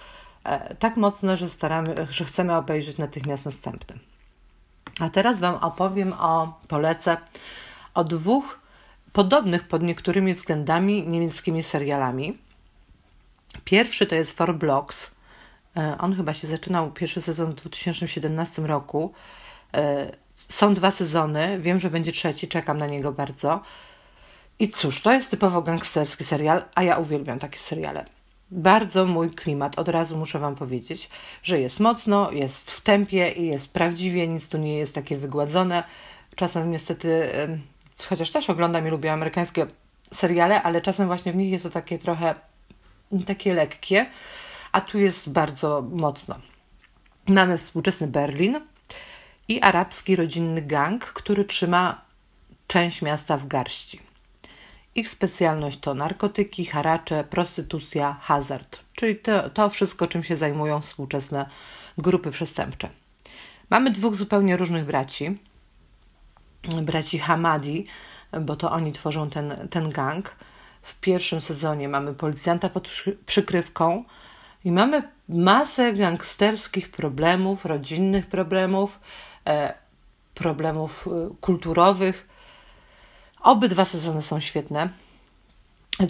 e, 0.44 0.74
tak 0.74 0.96
mocne, 0.96 1.36
że 1.36 1.48
staramy, 1.48 1.94
że 2.10 2.24
chcemy 2.24 2.56
obejrzeć 2.56 2.98
natychmiast 2.98 3.44
następny. 3.44 3.98
A 5.00 5.10
teraz 5.10 5.40
Wam 5.40 5.54
opowiem 5.54 6.12
o, 6.12 6.60
polecę, 6.68 7.16
o 7.94 8.04
dwóch 8.04 8.60
podobnych 9.12 9.68
pod 9.68 9.82
niektórymi 9.82 10.34
względami 10.34 11.08
niemieckimi 11.08 11.62
serialami. 11.62 12.38
Pierwszy 13.64 14.06
to 14.06 14.14
jest 14.14 14.36
Four 14.36 14.54
Blocks. 14.54 15.14
E, 15.76 15.96
on 15.98 16.16
chyba 16.16 16.34
się 16.34 16.46
zaczynał 16.46 16.90
pierwszy 16.90 17.22
sezon 17.22 17.52
w 17.52 17.54
2017 17.54 18.62
roku. 18.62 19.12
Są 20.52 20.74
dwa 20.74 20.90
sezony, 20.90 21.58
wiem, 21.60 21.80
że 21.80 21.90
będzie 21.90 22.12
trzeci, 22.12 22.48
czekam 22.48 22.78
na 22.78 22.86
niego 22.86 23.12
bardzo. 23.12 23.60
I 24.58 24.70
cóż, 24.70 25.02
to 25.02 25.12
jest 25.12 25.30
typowo 25.30 25.62
gangsterski 25.62 26.24
serial, 26.24 26.64
a 26.74 26.82
ja 26.82 26.96
uwielbiam 26.96 27.38
takie 27.38 27.58
seriale. 27.58 28.04
Bardzo 28.50 29.06
mój 29.06 29.30
klimat, 29.30 29.78
od 29.78 29.88
razu 29.88 30.16
muszę 30.16 30.38
Wam 30.38 30.56
powiedzieć, 30.56 31.10
że 31.42 31.60
jest 31.60 31.80
mocno, 31.80 32.30
jest 32.30 32.70
w 32.70 32.80
tempie 32.80 33.30
i 33.30 33.46
jest 33.46 33.72
prawdziwie, 33.72 34.28
nic 34.28 34.48
tu 34.48 34.58
nie 34.58 34.78
jest 34.78 34.94
takie 34.94 35.16
wygładzone. 35.16 35.84
Czasem 36.36 36.70
niestety, 36.70 37.30
chociaż 38.08 38.30
też 38.30 38.50
oglądam 38.50 38.86
i 38.86 38.90
lubię 38.90 39.12
amerykańskie 39.12 39.66
seriale, 40.12 40.62
ale 40.62 40.80
czasem 40.80 41.06
właśnie 41.06 41.32
w 41.32 41.36
nich 41.36 41.52
jest 41.52 41.64
to 41.64 41.70
takie 41.70 41.98
trochę 41.98 42.34
takie 43.26 43.54
lekkie, 43.54 44.06
a 44.72 44.80
tu 44.80 44.98
jest 44.98 45.32
bardzo 45.32 45.82
mocno. 45.90 46.38
Mamy 47.28 47.58
współczesny 47.58 48.06
Berlin, 48.06 48.60
i 49.52 49.60
arabski 49.60 50.16
rodzinny 50.16 50.62
gang, 50.62 51.04
który 51.04 51.44
trzyma 51.44 52.00
część 52.66 53.02
miasta 53.02 53.36
w 53.36 53.46
garści. 53.46 54.00
Ich 54.94 55.10
specjalność 55.10 55.78
to 55.78 55.94
narkotyki, 55.94 56.66
haracze, 56.66 57.24
prostytucja, 57.24 58.16
hazard, 58.20 58.78
czyli 58.94 59.16
to, 59.16 59.50
to 59.50 59.70
wszystko, 59.70 60.06
czym 60.06 60.24
się 60.24 60.36
zajmują 60.36 60.80
współczesne 60.80 61.46
grupy 61.98 62.30
przestępcze. 62.30 62.88
Mamy 63.70 63.90
dwóch 63.90 64.14
zupełnie 64.14 64.56
różnych 64.56 64.84
braci. 64.84 65.38
Braci 66.82 67.18
Hamadi, 67.18 67.86
bo 68.40 68.56
to 68.56 68.70
oni 68.70 68.92
tworzą 68.92 69.30
ten, 69.30 69.68
ten 69.70 69.90
gang. 69.90 70.36
W 70.82 71.00
pierwszym 71.00 71.40
sezonie 71.40 71.88
mamy 71.88 72.14
policjanta 72.14 72.68
pod 72.68 72.88
przykrywką 73.26 74.04
i 74.64 74.72
mamy 74.72 75.02
masę 75.28 75.92
gangsterskich 75.92 76.90
problemów, 76.90 77.64
rodzinnych 77.64 78.26
problemów, 78.26 79.00
problemów 80.34 81.08
e, 81.08 81.10
kulturowych. 81.40 82.28
Obydwa 83.40 83.84
sezony 83.84 84.22
są 84.22 84.40
świetne. 84.40 84.88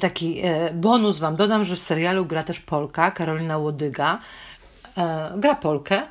Taki 0.00 0.40
e, 0.44 0.74
bonus 0.74 1.18
Wam 1.18 1.36
dodam, 1.36 1.64
że 1.64 1.76
w 1.76 1.82
serialu 1.82 2.26
gra 2.26 2.42
też 2.42 2.60
Polka, 2.60 3.10
Karolina 3.10 3.58
Łodyga. 3.58 4.18
e, 4.96 5.32
gra 5.36 5.54
Polkę 5.54 6.02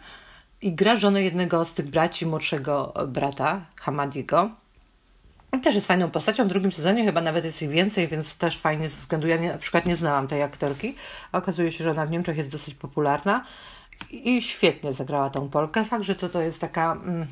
i 0.61 0.73
gra 0.73 0.95
żonę 0.95 1.23
jednego 1.23 1.65
z 1.65 1.73
tych 1.73 1.89
braci, 1.89 2.25
młodszego 2.25 2.93
brata, 3.07 3.61
Hamadiego. 3.75 4.49
Też 5.63 5.75
jest 5.75 5.87
fajną 5.87 6.11
postacią. 6.11 6.45
W 6.45 6.47
drugim 6.47 6.71
sezonie 6.71 7.05
chyba 7.05 7.21
nawet 7.21 7.45
jest 7.45 7.61
ich 7.61 7.69
więcej, 7.69 8.07
więc 8.07 8.37
też 8.37 8.57
fajnie 8.57 8.89
ze 8.89 8.97
względu. 8.97 9.27
Ja 9.27 9.37
nie, 9.37 9.51
na 9.51 9.57
przykład 9.57 9.85
nie 9.85 9.95
znałam 9.95 10.27
tej 10.27 10.43
aktorki, 10.43 10.95
okazuje 11.31 11.71
się, 11.71 11.83
że 11.83 11.91
ona 11.91 12.05
w 12.05 12.11
Niemczech 12.11 12.37
jest 12.37 12.51
dosyć 12.51 12.75
popularna 12.75 13.45
i 14.09 14.41
świetnie 14.41 14.93
zagrała 14.93 15.29
tą 15.29 15.49
Polkę. 15.49 15.85
Fakt, 15.85 16.03
że 16.03 16.15
to, 16.15 16.29
to 16.29 16.41
jest 16.41 16.61
taka 16.61 16.91
mm, 16.91 17.27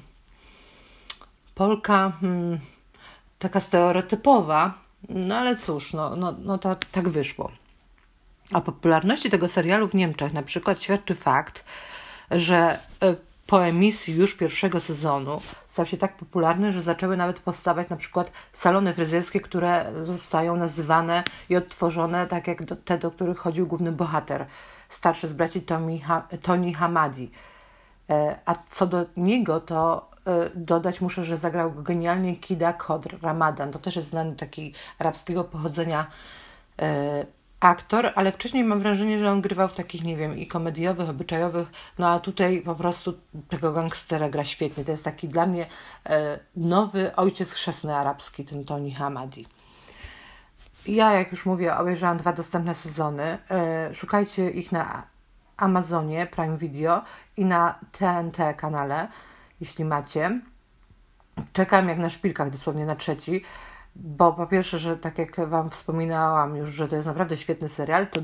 Polka 1.56 2.12
mm, 2.24 2.60
taka 3.40 3.60
stereotypowa, 3.60 4.74
no 5.10 5.36
ale 5.36 5.56
cóż, 5.56 5.94
no, 5.94 6.16
no, 6.16 6.36
no 6.40 6.58
ta, 6.58 6.76
tak 6.92 7.10
wyszło. 7.10 7.52
O 8.54 8.62
popularności 8.62 9.30
tego 9.30 9.48
serialu 9.48 9.88
w 9.88 9.94
Niemczech 9.94 10.34
na 10.34 10.44
przykład 10.44 10.82
świadczy 10.82 11.16
fakt, 11.16 11.64
że 12.32 12.80
e, 13.04 13.16
po 13.48 13.66
emisji 13.66 14.16
już 14.16 14.36
pierwszego 14.36 14.80
sezonu 14.80 15.42
stał 15.68 15.86
się 15.86 15.98
tak 15.98 16.18
popularny, 16.18 16.74
że 16.74 16.84
zaczęły 16.84 17.18
nawet 17.18 17.40
powstawać 17.40 17.90
na 17.90 17.96
przykład 17.96 18.32
salony 18.54 18.94
fryzjerskie, 18.94 19.40
które 19.42 19.92
zostają 20.02 20.56
nazywane 20.56 21.24
i 21.50 21.56
odtworzone 21.56 22.28
tak 22.28 22.48
jak 22.48 22.64
te, 22.86 22.98
do 22.98 23.12
których 23.12 23.38
chodził 23.38 23.68
główny 23.68 23.92
bohater, 23.92 24.46
starszy 24.90 25.28
z 25.28 25.34
braci 25.34 25.64
ha, 26.04 26.28
Tony 26.42 26.74
Hamadi. 26.74 27.32
E, 28.10 28.40
a 28.46 28.56
co 28.70 28.88
do 28.88 29.06
niego, 29.18 29.62
to 29.62 30.10
e, 30.28 30.50
dodać 30.56 31.02
muszę, 31.02 31.26
że 31.26 31.38
zagrał 31.38 31.72
go 31.72 31.82
genialnie 31.82 32.36
Kida 32.36 32.74
Kodr 32.74 33.18
Ramadan. 33.22 33.72
To 33.72 33.80
też 33.80 33.96
jest 33.96 34.10
znany 34.10 34.36
taki 34.36 34.74
arabskiego 35.00 35.44
pochodzenia 35.44 36.08
aktor, 37.60 38.12
ale 38.16 38.32
wcześniej 38.32 38.64
mam 38.64 38.80
wrażenie, 38.80 39.20
że 39.20 39.32
on 39.32 39.42
grywał 39.42 39.68
w 39.68 39.74
takich, 39.74 40.04
nie 40.04 40.18
wiem, 40.18 40.38
i 40.38 40.48
komediowych, 40.48 41.10
obyczajowych, 41.10 41.68
no 41.98 42.08
a 42.08 42.20
tutaj 42.20 42.62
po 42.62 42.76
prostu 42.76 43.14
tego 43.50 43.74
gangstera 43.74 44.30
gra 44.30 44.44
świetnie. 44.44 44.86
To 44.86 44.92
jest 44.92 45.04
taki 45.04 45.28
dla 45.28 45.46
mnie 45.46 45.66
e, 46.06 46.40
nowy 46.56 47.16
ojciec 47.16 47.54
chrzestny 47.54 47.96
arabski, 47.96 48.46
ten 48.46 48.66
Tony 48.66 48.92
Hamadi. 48.92 49.46
Ja, 50.88 51.14
jak 51.14 51.32
już 51.32 51.46
mówię, 51.46 51.78
obejrzałam 51.78 52.18
dwa 52.18 52.34
dostępne 52.34 52.76
sezony. 52.76 53.38
E, 53.52 53.94
szukajcie 53.94 54.50
ich 54.50 54.72
na 54.72 55.04
Amazonie 55.58 56.28
Prime 56.28 56.58
Video 56.58 57.02
i 57.38 57.46
na 57.46 57.80
TNT 57.92 58.38
kanale, 58.58 59.08
jeśli 59.62 59.86
macie. 59.86 60.42
Czekam 61.54 61.90
jak 61.90 61.98
na 61.98 62.10
szpilkach, 62.10 62.50
dosłownie 62.50 62.86
na 62.86 62.96
trzeci 62.96 63.44
bo 63.96 64.34
po 64.34 64.48
pierwsze, 64.48 64.80
że 64.80 64.98
tak 64.98 65.18
jak 65.18 65.50
Wam 65.50 65.70
wspominałam 65.70 66.56
już, 66.56 66.70
że 66.70 66.88
to 66.88 66.96
jest 66.96 67.08
naprawdę 67.08 67.38
świetny 67.38 67.70
serial, 67.70 68.08
to, 68.08 68.22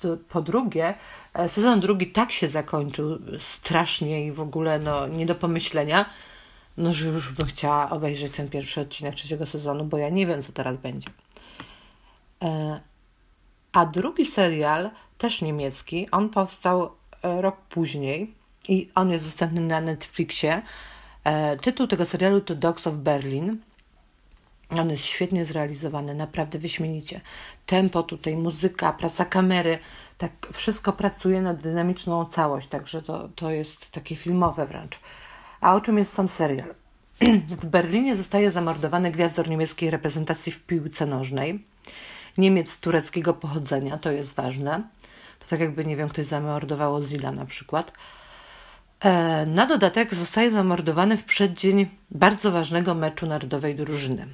to 0.00 0.16
po 0.28 0.42
drugie, 0.42 0.94
e, 1.34 1.48
sezon 1.48 1.80
drugi 1.80 2.06
tak 2.06 2.32
się 2.32 2.48
zakończył 2.48 3.18
strasznie 3.38 4.26
i 4.26 4.32
w 4.32 4.40
ogóle 4.40 4.78
no, 4.78 5.06
nie 5.06 5.26
do 5.26 5.34
pomyślenia, 5.34 6.10
no, 6.76 6.92
że 6.92 7.08
już 7.08 7.32
bym 7.32 7.46
chciała 7.46 7.90
obejrzeć 7.90 8.32
ten 8.32 8.48
pierwszy 8.48 8.80
odcinek 8.80 9.14
trzeciego 9.14 9.46
sezonu, 9.46 9.84
bo 9.84 9.98
ja 9.98 10.08
nie 10.08 10.26
wiem, 10.26 10.42
co 10.42 10.52
teraz 10.52 10.76
będzie. 10.76 11.08
E, 12.42 12.80
a 13.72 13.86
drugi 13.86 14.26
serial, 14.26 14.90
też 15.18 15.42
niemiecki, 15.42 16.10
on 16.10 16.28
powstał 16.28 16.90
e, 17.22 17.42
rok 17.42 17.56
później 17.68 18.34
i 18.68 18.88
on 18.94 19.10
jest 19.10 19.24
dostępny 19.24 19.60
na 19.60 19.80
Netflixie. 19.80 20.62
Tytuł 21.62 21.86
tego 21.86 22.06
serialu 22.06 22.40
to 22.40 22.54
Dogs 22.54 22.86
of 22.86 22.94
Berlin. 22.94 23.56
On 24.70 24.90
jest 24.90 25.04
świetnie 25.04 25.44
zrealizowany, 25.44 26.14
naprawdę 26.14 26.58
wyśmienicie. 26.58 27.20
Tempo 27.66 28.02
tutaj, 28.02 28.36
muzyka, 28.36 28.92
praca 28.92 29.24
kamery, 29.24 29.78
tak 30.18 30.32
wszystko 30.52 30.92
pracuje 30.92 31.42
na 31.42 31.54
dynamiczną 31.54 32.26
całość, 32.26 32.68
także 32.68 33.02
to, 33.02 33.28
to 33.28 33.50
jest 33.50 33.90
takie 33.90 34.16
filmowe 34.16 34.66
wręcz. 34.66 35.00
A 35.60 35.74
o 35.74 35.80
czym 35.80 35.98
jest 35.98 36.12
sam 36.12 36.28
serial? 36.28 36.74
W 37.62 37.66
Berlinie 37.66 38.16
zostaje 38.16 38.50
zamordowany 38.50 39.10
gwiazdor 39.10 39.48
niemieckiej 39.48 39.90
reprezentacji 39.90 40.52
w 40.52 40.60
piłce 40.60 41.06
nożnej. 41.06 41.64
Niemiec 42.38 42.80
tureckiego 42.80 43.34
pochodzenia, 43.34 43.98
to 43.98 44.10
jest 44.10 44.34
ważne. 44.34 44.82
To 45.40 45.46
tak 45.48 45.60
jakby, 45.60 45.84
nie 45.84 45.96
wiem, 45.96 46.08
ktoś 46.08 46.26
zamordował 46.26 47.02
Zila 47.02 47.32
na 47.32 47.44
przykład. 47.46 47.92
E, 49.00 49.46
na 49.46 49.66
dodatek 49.66 50.14
zostaje 50.14 50.50
zamordowany 50.50 51.16
w 51.16 51.24
przeddzień 51.24 51.88
bardzo 52.10 52.50
ważnego 52.50 52.94
meczu 52.94 53.26
narodowej 53.26 53.74
drużyny. 53.74 54.26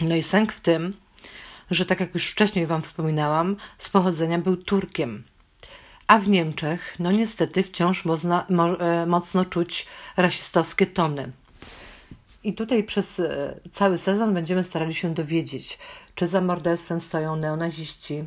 No 0.00 0.16
i 0.16 0.22
sęk 0.22 0.52
w 0.52 0.60
tym, 0.60 0.96
że 1.70 1.86
tak 1.86 2.00
jak 2.00 2.14
już 2.14 2.30
wcześniej 2.30 2.66
Wam 2.66 2.82
wspominałam, 2.82 3.56
z 3.78 3.88
pochodzenia 3.88 4.38
był 4.38 4.56
Turkiem. 4.56 5.22
A 6.06 6.18
w 6.18 6.28
Niemczech, 6.28 6.96
no 6.98 7.12
niestety, 7.12 7.62
wciąż 7.62 8.04
mocno, 8.04 8.44
mo, 8.48 8.80
e, 8.80 9.06
mocno 9.06 9.44
czuć 9.44 9.86
rasistowskie 10.16 10.86
tony. 10.86 11.32
I 12.44 12.54
tutaj 12.54 12.84
przez 12.84 13.20
e, 13.20 13.60
cały 13.72 13.98
sezon 13.98 14.34
będziemy 14.34 14.64
starali 14.64 14.94
się 14.94 15.14
dowiedzieć, 15.14 15.78
czy 16.14 16.26
za 16.26 16.40
morderstwem 16.40 17.00
stoją 17.00 17.36
neonaziści, 17.36 18.24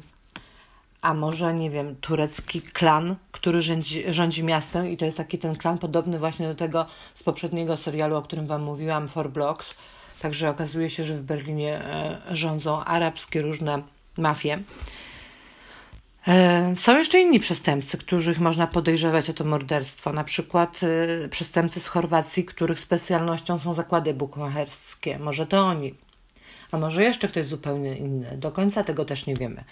a 1.02 1.14
może, 1.14 1.54
nie 1.54 1.70
wiem, 1.70 1.96
turecki 1.96 2.62
klan, 2.62 3.16
który 3.32 3.62
rządzi, 3.62 4.04
rządzi 4.08 4.44
miastem 4.44 4.88
i 4.88 4.98
to 4.98 5.06
jest 5.06 5.18
taki 5.18 5.38
ten 5.38 5.56
klan 5.56 5.78
podobny 5.78 6.20
właśnie 6.20 6.48
do 6.48 6.56
tego 6.56 6.86
z 7.16 7.24
poprzedniego 7.24 7.78
serialu, 7.78 8.16
o 8.16 8.22
którym 8.22 8.48
Wam 8.48 8.64
mówiłam, 8.64 9.08
Four 9.08 9.30
Blocks, 9.30 9.76
Także 10.24 10.50
okazuje 10.50 10.90
się, 10.90 11.04
że 11.04 11.16
w 11.16 11.22
Berlinie 11.22 11.78
e, 11.78 12.22
rządzą 12.32 12.84
arabskie 12.84 13.42
różne 13.42 13.84
mafie. 14.18 14.64
E, 16.28 16.74
są 16.76 16.98
jeszcze 16.98 17.20
inni 17.20 17.40
przestępcy, 17.40 17.98
których 17.98 18.40
można 18.40 18.68
podejrzewać 18.68 19.30
o 19.30 19.34
to 19.34 19.44
morderstwo, 19.44 20.14
na 20.14 20.24
przykład 20.24 20.80
e, 21.24 21.30
przestępcy 21.30 21.80
z 21.80 21.88
Chorwacji, 21.88 22.46
których 22.46 22.80
specjalnością 22.80 23.60
są 23.60 23.74
zakłady 23.74 24.14
bukmacherskie. 24.14 25.20
Może 25.20 25.46
to 25.48 25.60
oni, 25.60 25.96
a 26.72 26.78
może 26.78 27.04
jeszcze 27.04 27.28
ktoś 27.28 27.48
zupełnie 27.48 27.98
inny. 27.98 28.38
Do 28.38 28.52
końca 28.52 28.84
tego 28.84 29.06
też 29.06 29.26
nie 29.26 29.36
wiemy. 29.36 29.64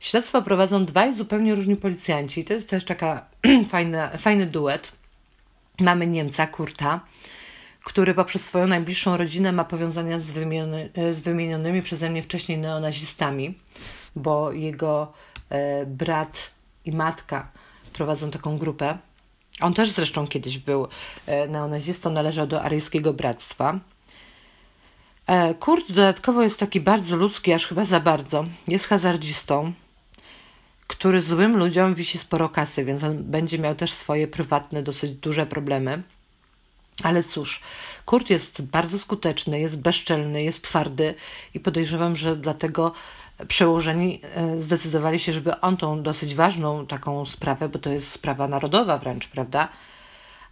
Śledztwo 0.00 0.42
prowadzą 0.42 0.84
dwaj 0.84 1.14
zupełnie 1.14 1.54
różni 1.54 1.76
policjanci. 1.76 2.44
To 2.44 2.54
jest 2.54 2.68
też 2.68 2.84
taka 2.84 3.26
fajna, 3.70 4.10
fajny 4.18 4.46
duet. 4.46 4.92
Mamy 5.80 6.06
Niemca, 6.06 6.46
Kurta, 6.46 7.00
który 7.84 8.14
poprzez 8.14 8.44
swoją 8.44 8.66
najbliższą 8.66 9.16
rodzinę 9.16 9.52
ma 9.52 9.64
powiązania 9.64 10.20
z, 10.20 10.30
wymieniony, 10.30 10.90
z 11.12 11.20
wymienionymi 11.20 11.82
przeze 11.82 12.10
mnie 12.10 12.22
wcześniej 12.22 12.58
neonazistami, 12.58 13.54
bo 14.16 14.52
jego 14.52 15.12
brat 15.86 16.50
i 16.84 16.92
matka 16.92 17.48
prowadzą 17.92 18.30
taką 18.30 18.58
grupę. 18.58 18.98
On 19.60 19.74
też 19.74 19.90
zresztą 19.90 20.26
kiedyś 20.26 20.58
był 20.58 20.88
e, 21.26 21.48
neonazistą, 21.48 22.10
należał 22.10 22.46
do 22.46 22.62
aryjskiego 22.62 23.12
bractwa. 23.12 23.80
E, 25.26 25.54
Kurt 25.54 25.92
dodatkowo 25.92 26.42
jest 26.42 26.60
taki 26.60 26.80
bardzo 26.80 27.16
ludzki, 27.16 27.52
aż 27.52 27.66
chyba 27.66 27.84
za 27.84 28.00
bardzo. 28.00 28.44
Jest 28.68 28.86
hazardzistą, 28.86 29.72
który 30.86 31.22
złym 31.22 31.56
ludziom 31.56 31.94
wisi 31.94 32.18
sporo 32.18 32.48
kasy, 32.48 32.84
więc 32.84 33.02
on 33.04 33.24
będzie 33.24 33.58
miał 33.58 33.74
też 33.74 33.92
swoje 33.92 34.28
prywatne, 34.28 34.82
dosyć 34.82 35.12
duże 35.12 35.46
problemy. 35.46 36.02
Ale 37.02 37.24
cóż, 37.24 37.60
Kurt 38.04 38.30
jest 38.30 38.62
bardzo 38.62 38.98
skuteczny, 38.98 39.60
jest 39.60 39.80
bezczelny, 39.80 40.42
jest 40.42 40.64
twardy 40.64 41.14
i 41.54 41.60
podejrzewam, 41.60 42.16
że 42.16 42.36
dlatego 42.36 42.92
przełożeni 43.48 44.20
e, 44.34 44.62
zdecydowali 44.62 45.18
się, 45.18 45.32
żeby 45.32 45.60
on 45.60 45.76
tą 45.76 46.02
dosyć 46.02 46.34
ważną 46.34 46.86
taką 46.86 47.26
sprawę, 47.26 47.68
bo 47.68 47.78
to 47.78 47.90
jest 47.90 48.10
sprawa 48.10 48.48
narodowa 48.48 48.96
wręcz, 48.96 49.28
prawda? 49.28 49.68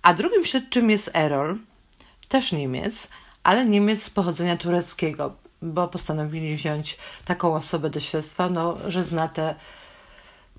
A 0.03 0.15
drugim 0.15 0.45
śledczym 0.45 0.91
jest 0.91 1.11
Erol, 1.15 1.59
też 2.29 2.53
Niemiec, 2.53 3.09
ale 3.43 3.67
Niemiec 3.67 4.03
z 4.03 4.11
pochodzenia 4.11 4.57
tureckiego, 4.57 5.37
bo 5.63 5.89
postanowili 5.89 6.57
wziąć 6.57 6.99
taką 7.25 7.55
osobę 7.55 7.91
do 7.91 8.01
śledztwa, 8.01 8.49
no, 8.49 8.77
że 8.87 9.05
zna 9.05 9.29
te, 9.29 9.55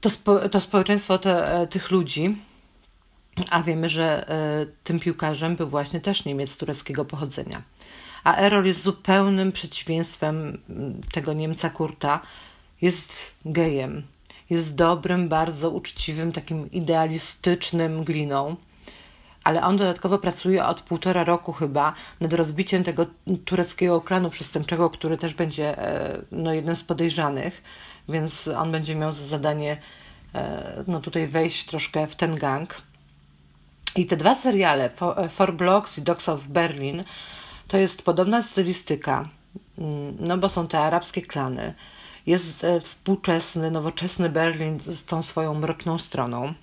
to, 0.01 0.09
spo, 0.09 0.49
to 0.49 0.61
społeczeństwo 0.61 1.17
te, 1.17 1.53
e, 1.53 1.67
tych 1.67 1.91
ludzi, 1.91 2.37
a 3.49 3.63
wiemy, 3.63 3.89
że 3.89 4.29
e, 4.29 4.65
tym 4.83 4.99
piłkarzem 4.99 5.55
był 5.55 5.67
właśnie 5.67 6.01
też 6.01 6.25
Niemiec 6.25 6.57
tureckiego 6.57 7.05
pochodzenia. 7.05 7.61
A 8.23 8.37
Erol 8.37 8.65
jest 8.65 8.81
zupełnym 8.81 9.51
przeciwieństwem 9.51 10.61
mm, 10.69 11.01
tego 11.11 11.33
Niemca 11.33 11.69
Kurta. 11.69 12.21
Jest 12.81 13.13
gejem. 13.45 14.03
Jest 14.49 14.75
dobrym, 14.75 15.29
bardzo 15.29 15.69
uczciwym, 15.69 16.31
takim 16.31 16.71
idealistycznym 16.71 18.03
gliną. 18.03 18.55
Ale 19.43 19.63
on 19.63 19.77
dodatkowo 19.77 20.17
pracuje 20.17 20.65
od 20.65 20.81
półtora 20.81 21.23
roku 21.23 21.53
chyba 21.53 21.93
nad 22.21 22.33
rozbiciem 22.33 22.83
tego 22.83 23.05
tureckiego 23.45 24.01
klanu 24.01 24.29
przestępczego, 24.29 24.89
który 24.89 25.17
też 25.17 25.33
będzie 25.33 25.77
e, 25.77 26.21
no, 26.31 26.53
jednym 26.53 26.75
z 26.75 26.83
podejrzanych, 26.83 27.63
więc 28.09 28.47
on 28.47 28.71
będzie 28.71 28.95
miał 28.95 29.13
za 29.13 29.25
zadanie 29.25 29.77
e, 30.35 30.83
no, 30.87 30.99
tutaj 30.99 31.27
wejść 31.27 31.65
troszkę 31.65 32.07
w 32.07 32.15
ten 32.15 32.35
gang. 32.35 32.81
I 33.95 34.05
te 34.05 34.17
dwa 34.17 34.35
seriale, 34.35 34.89
Four 35.29 35.53
Blocks 35.53 35.97
i 35.97 36.01
Dogs 36.01 36.29
of 36.29 36.47
Berlin, 36.47 37.03
to 37.69 37.77
jest 37.77 38.01
podobna 38.01 38.41
stylistyka, 38.41 39.29
mm, 39.77 40.17
no 40.19 40.37
bo 40.37 40.49
są 40.49 40.67
te 40.67 40.79
arabskie 40.79 41.21
klany. 41.21 41.73
Jest 42.25 42.63
e, 42.63 42.79
współczesny, 42.79 43.71
nowoczesny 43.71 44.29
Berlin 44.29 44.79
z 44.87 45.05
tą 45.05 45.23
swoją 45.23 45.53
mroczną 45.53 45.97
stroną. 45.97 46.53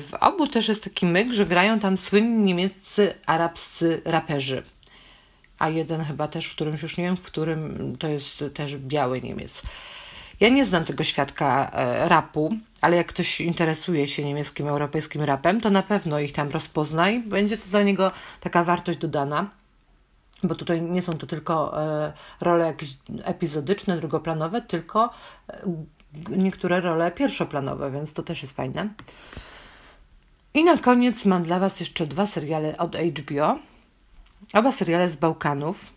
W 0.00 0.10
obu 0.20 0.46
też 0.46 0.68
jest 0.68 0.84
taki 0.84 1.06
myk, 1.06 1.32
że 1.32 1.46
grają 1.46 1.78
tam 1.78 1.96
słynni 1.96 2.44
niemieccy, 2.44 3.14
arabscy 3.26 4.02
raperzy. 4.04 4.62
A 5.58 5.68
jeden 5.68 6.04
chyba 6.04 6.28
też, 6.28 6.46
w 6.46 6.54
którymś 6.54 6.82
już 6.82 6.96
nie 6.96 7.04
wiem, 7.04 7.16
w 7.16 7.22
którym 7.22 7.96
to 7.98 8.08
jest 8.08 8.44
też 8.54 8.76
biały 8.76 9.20
Niemiec. 9.20 9.62
Ja 10.40 10.48
nie 10.48 10.64
znam 10.64 10.84
tego 10.84 11.04
świadka 11.04 11.70
e, 11.72 12.08
rapu, 12.08 12.56
ale 12.80 12.96
jak 12.96 13.06
ktoś 13.06 13.40
interesuje 13.40 14.08
się 14.08 14.24
niemieckim, 14.24 14.68
europejskim 14.68 15.22
rapem, 15.22 15.60
to 15.60 15.70
na 15.70 15.82
pewno 15.82 16.20
ich 16.20 16.32
tam 16.32 16.50
rozpozna 16.50 17.10
i 17.10 17.20
będzie 17.20 17.58
to 17.58 17.68
dla 17.70 17.82
niego 17.82 18.12
taka 18.40 18.64
wartość 18.64 18.98
dodana, 18.98 19.50
bo 20.44 20.54
tutaj 20.54 20.82
nie 20.82 21.02
są 21.02 21.12
to 21.12 21.26
tylko 21.26 21.82
e, 21.82 22.12
role 22.40 22.66
jakieś 22.66 22.98
epizodyczne, 23.24 23.96
drugoplanowe, 23.96 24.62
tylko 24.62 25.10
e, 25.48 25.62
niektóre 26.28 26.80
role 26.80 27.10
pierwszoplanowe, 27.10 27.90
więc 27.90 28.12
to 28.12 28.22
też 28.22 28.42
jest 28.42 28.56
fajne. 28.56 28.88
I 30.54 30.64
na 30.64 30.78
koniec 30.78 31.24
mam 31.24 31.42
dla 31.42 31.58
Was 31.58 31.80
jeszcze 31.80 32.06
dwa 32.06 32.26
seriale 32.26 32.76
od 32.78 32.96
HBO. 32.96 33.58
Oba 34.54 34.72
seriale 34.72 35.10
z 35.10 35.16
Bałkanów, 35.16 35.92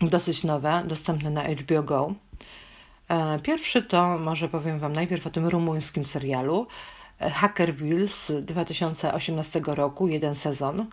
dosyć 0.00 0.44
nowe, 0.44 0.82
dostępne 0.86 1.30
na 1.30 1.42
HBO 1.42 1.82
Go. 1.82 2.14
E, 3.08 3.38
pierwszy 3.38 3.82
to, 3.82 4.18
może 4.18 4.48
powiem 4.48 4.78
Wam 4.78 4.92
najpierw 4.92 5.26
o 5.26 5.30
tym 5.30 5.46
rumuńskim 5.46 6.06
serialu 6.06 6.66
Hackerville 7.20 8.08
z 8.08 8.44
2018 8.44 9.60
roku, 9.66 10.08
jeden 10.08 10.34
sezon. 10.34 10.86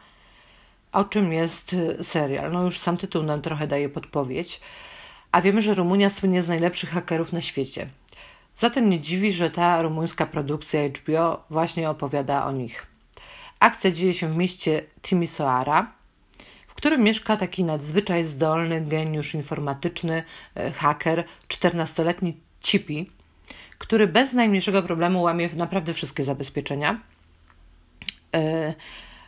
O 0.96 1.04
czym 1.04 1.34
jest 1.34 1.76
e, 2.00 2.04
serial? 2.04 2.52
No 2.52 2.64
już 2.64 2.80
sam 2.80 2.98
tytuł 2.98 3.24
nam 3.24 3.42
trochę 3.42 3.68
daje 3.68 3.90
podpowiedź. 3.90 4.60
A 5.32 5.42
wiemy, 5.42 5.62
że 5.62 5.74
Rumunia 5.74 6.10
słynie 6.10 6.44
z 6.44 6.48
najlepszych 6.48 6.90
hakerów 6.90 7.34
na 7.34 7.42
świecie. 7.42 7.88
Zatem 8.58 8.90
nie 8.90 9.00
dziwi, 9.00 9.32
że 9.32 9.50
ta 9.50 9.82
rumuńska 9.82 10.26
produkcja 10.26 10.80
HBO 10.90 11.44
właśnie 11.50 11.90
opowiada 11.90 12.46
o 12.46 12.52
nich. 12.52 12.88
Akcja 13.60 13.92
dzieje 13.92 14.14
się 14.14 14.34
w 14.34 14.36
mieście 14.36 14.84
Timisoara, 15.02 15.92
w 16.68 16.74
którym 16.74 17.02
mieszka 17.02 17.38
taki 17.38 17.64
nadzwyczaj 17.64 18.26
zdolny 18.26 18.82
geniusz 18.82 19.34
informatyczny, 19.34 20.24
e, 20.56 20.72
haker, 20.72 21.24
14-letni 21.48 22.38
Chippy, 22.62 23.06
który 23.78 24.08
bez 24.08 24.34
najmniejszego 24.34 24.84
problemu 24.84 25.22
łamie 25.22 25.50
naprawdę 25.56 25.94
wszystkie 25.94 26.24
zabezpieczenia. 26.24 27.00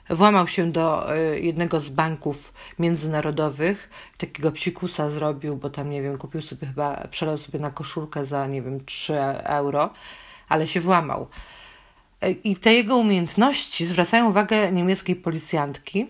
E, 0.10 0.15
włamał 0.15 0.48
się 0.48 0.72
do 0.72 1.15
e, 1.15 1.39
jednego 1.39 1.82
z 1.82 1.89
banków 1.89 2.54
międzynarodowych, 2.80 3.89
takiego 4.17 4.52
psikusa 4.52 5.10
zrobił, 5.10 5.56
bo 5.58 5.70
tam, 5.70 5.89
nie 5.89 6.02
wiem, 6.02 6.17
kupił 6.17 6.41
sobie 6.41 6.67
chyba, 6.67 7.08
przelał 7.12 7.38
sobie 7.38 7.60
na 7.60 7.72
koszulkę 7.72 8.26
za, 8.26 8.48
nie 8.48 8.62
wiem, 8.62 8.86
3 8.86 9.20
euro, 9.43 9.93
ale 10.50 10.67
się 10.67 10.82
włamał. 10.82 11.28
I 12.43 12.56
te 12.56 12.74
jego 12.74 12.98
umiejętności 12.98 13.86
zwracają 13.86 14.30
uwagę 14.30 14.72
niemieckiej 14.72 15.15
policjantki, 15.15 16.08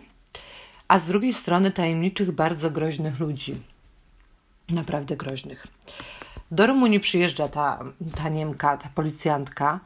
a 0.88 1.00
z 1.00 1.08
drugiej 1.08 1.34
strony 1.34 1.72
tajemniczych, 1.72 2.32
bardzo 2.32 2.72
groźnych 2.72 3.20
ludzi. 3.20 3.56
Naprawdę 4.70 5.18
groźnych. 5.18 5.68
Do 6.52 6.68
Rumunii 6.68 7.00
przyjeżdża 7.00 7.48
ta, 7.48 7.80
ta 8.16 8.30
Niemka, 8.30 8.78
ta 8.78 8.90
policjantka. 8.96 9.80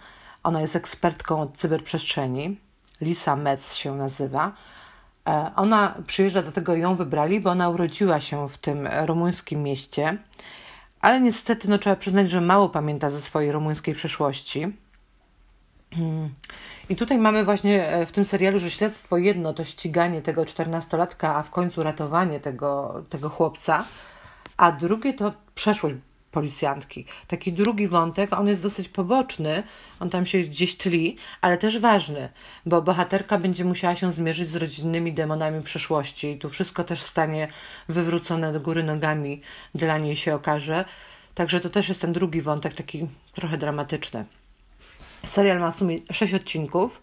Ona 0.44 0.62
jest 0.62 0.76
ekspertką 0.76 1.42
od 1.42 1.58
cyberprzestrzeni. 1.58 2.58
Lisa 3.02 3.36
Metz 3.36 3.76
się 3.76 3.96
nazywa. 3.96 4.52
E, 5.28 5.52
ona 5.56 5.96
przyjeżdża, 6.08 6.42
dlatego 6.42 6.76
ją 6.76 6.96
wybrali, 6.96 7.40
bo 7.40 7.50
ona 7.50 7.70
urodziła 7.70 8.20
się 8.20 8.50
w 8.50 8.58
tym 8.58 8.90
rumuńskim 9.06 9.64
mieście, 9.64 10.18
ale 11.02 11.22
niestety 11.22 11.70
no, 11.70 11.78
trzeba 11.78 11.96
przyznać, 11.96 12.32
że 12.32 12.42
mało 12.42 12.70
pamięta 12.70 13.10
ze 13.10 13.22
swojej 13.22 13.52
rumuńskiej 13.52 13.96
przeszłości. 13.96 14.78
Hmm. 15.94 16.30
I 16.90 16.96
tutaj 16.96 17.18
mamy 17.18 17.46
właśnie 17.46 17.88
e, 17.88 18.06
w 18.06 18.12
tym 18.12 18.26
serialu, 18.26 18.60
że 18.60 18.72
śledztwo 18.72 19.18
jedno 19.18 19.54
to 19.54 19.64
ściganie 19.64 20.22
tego 20.22 20.46
czternastolatka, 20.46 21.36
a 21.36 21.44
w 21.44 21.50
końcu 21.50 21.84
ratowanie 21.84 22.40
tego, 22.40 23.04
tego 23.10 23.30
chłopca, 23.30 23.84
a 24.58 24.72
drugie 24.72 25.14
to 25.14 25.34
przeszłość 25.56 25.96
policjantki. 26.32 27.06
Taki 27.28 27.54
drugi 27.54 27.88
wątek, 27.88 28.34
on 28.34 28.48
jest 28.48 28.64
dosyć 28.64 28.90
poboczny, 28.90 29.64
on 30.00 30.10
tam 30.10 30.26
się 30.26 30.40
gdzieś 30.40 30.78
tli, 30.78 31.18
ale 31.42 31.58
też 31.58 31.80
ważny, 31.80 32.30
bo 32.66 32.82
bohaterka 32.82 33.38
będzie 33.38 33.66
musiała 33.66 33.96
się 33.96 34.12
zmierzyć 34.12 34.50
z 34.50 34.56
rodzinnymi 34.56 35.14
demonami 35.14 35.64
przeszłości 35.64 36.32
i 36.32 36.38
tu 36.38 36.50
wszystko 36.50 36.84
też 36.84 37.02
stanie 37.02 37.48
wywrócone 37.90 38.54
do 38.54 38.60
góry 38.60 38.84
nogami 38.84 39.42
dla 39.76 39.98
niej 39.98 40.16
się 40.16 40.36
okaże. 40.36 40.86
Także 41.36 41.60
to 41.60 41.70
też 41.70 41.90
jest 41.90 42.02
ten 42.02 42.14
drugi 42.14 42.42
wątek, 42.42 42.74
taki 42.74 43.08
trochę 43.36 43.58
dramatyczny. 43.58 44.26
Serial 45.26 45.60
ma 45.60 45.72
w 45.72 45.76
sumie 45.76 46.00
6 46.12 46.34
odcinków 46.34 47.02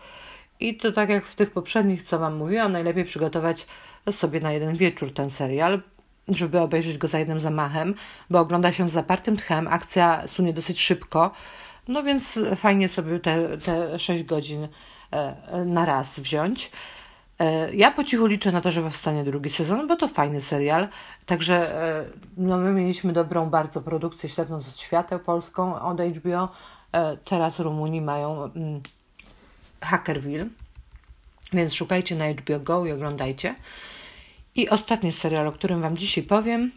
i 0.61 0.77
to 0.77 0.93
tak 0.93 1.09
jak 1.09 1.27
w 1.27 1.35
tych 1.35 1.51
poprzednich, 1.51 2.03
co 2.03 2.19
Wam 2.19 2.37
mówiłam, 2.37 2.73
najlepiej 2.73 3.05
przygotować 3.05 3.67
sobie 4.13 4.41
na 4.41 4.53
jeden 4.53 4.77
wieczór 4.77 5.15
ten 5.15 5.31
serial, 5.31 5.83
żeby 6.29 6.61
obejrzeć 6.61 6.99
go 6.99 7.09
za 7.09 7.19
jednym 7.19 7.41
zamachem, 7.41 7.95
bo 8.31 8.41
ogląda 8.41 8.73
się 8.73 8.89
z 8.89 8.93
zapartym 8.93 9.37
tchem, 9.37 9.69
akcja 9.69 10.29
sunie 10.29 10.53
dosyć 10.53 10.81
szybko, 10.81 11.31
no 11.89 12.03
więc 12.03 12.39
fajnie 12.57 12.89
sobie 12.89 13.21
te, 13.21 13.59
te 13.59 13.99
6 13.99 14.23
godzin 14.23 14.69
e, 15.11 15.65
na 15.65 15.85
raz 15.85 16.21
wziąć. 16.21 16.71
E, 17.39 17.75
ja 17.75 17.91
po 17.91 18.05
cichu 18.05 18.27
liczę 18.27 18.53
na 18.53 18.61
to, 18.61 18.71
że 18.71 18.83
powstanie 18.83 19.25
drugi 19.25 19.51
sezon, 19.51 19.87
bo 19.87 19.97
to 19.97 20.09
fajny 20.09 20.41
serial. 20.41 20.89
Także 21.27 21.83
e, 21.83 22.05
no 22.37 22.59
my 22.59 22.73
mieliśmy 22.73 23.13
dobrą 23.13 23.51
bardzo 23.51 23.81
produkcję 23.81 24.29
śledząc 24.29 24.69
od 24.69 24.77
świateł 24.77 25.19
polską 25.19 25.81
od 25.81 26.01
HBO. 26.01 26.49
Teraz 27.25 27.61
Rumunii 27.61 28.01
mają 28.01 28.45
mm, 28.45 28.81
Hackerville, 29.81 30.47
więc 31.53 31.75
szukajcie 31.75 32.17
na 32.17 32.33
HBO 32.33 32.61
Go 32.61 32.87
i 32.87 32.93
oglądajcie. 32.93 33.55
I 34.59 34.69
ostatni 34.69 35.13
serial, 35.13 35.47
o 35.47 35.53
którym 35.53 35.81
Wam 35.81 35.97
dzisiaj 35.97 36.25
powiem, 36.25 36.73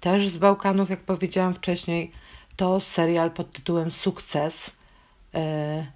też 0.00 0.28
z 0.28 0.36
Bałkanów, 0.36 0.90
jak 0.90 1.00
powiedziałam 1.00 1.54
wcześniej, 1.54 2.12
to 2.56 2.80
serial 2.80 3.30
pod 3.30 3.52
tytułem 3.52 3.90
Sukces. 3.90 4.70
E, 5.34 5.86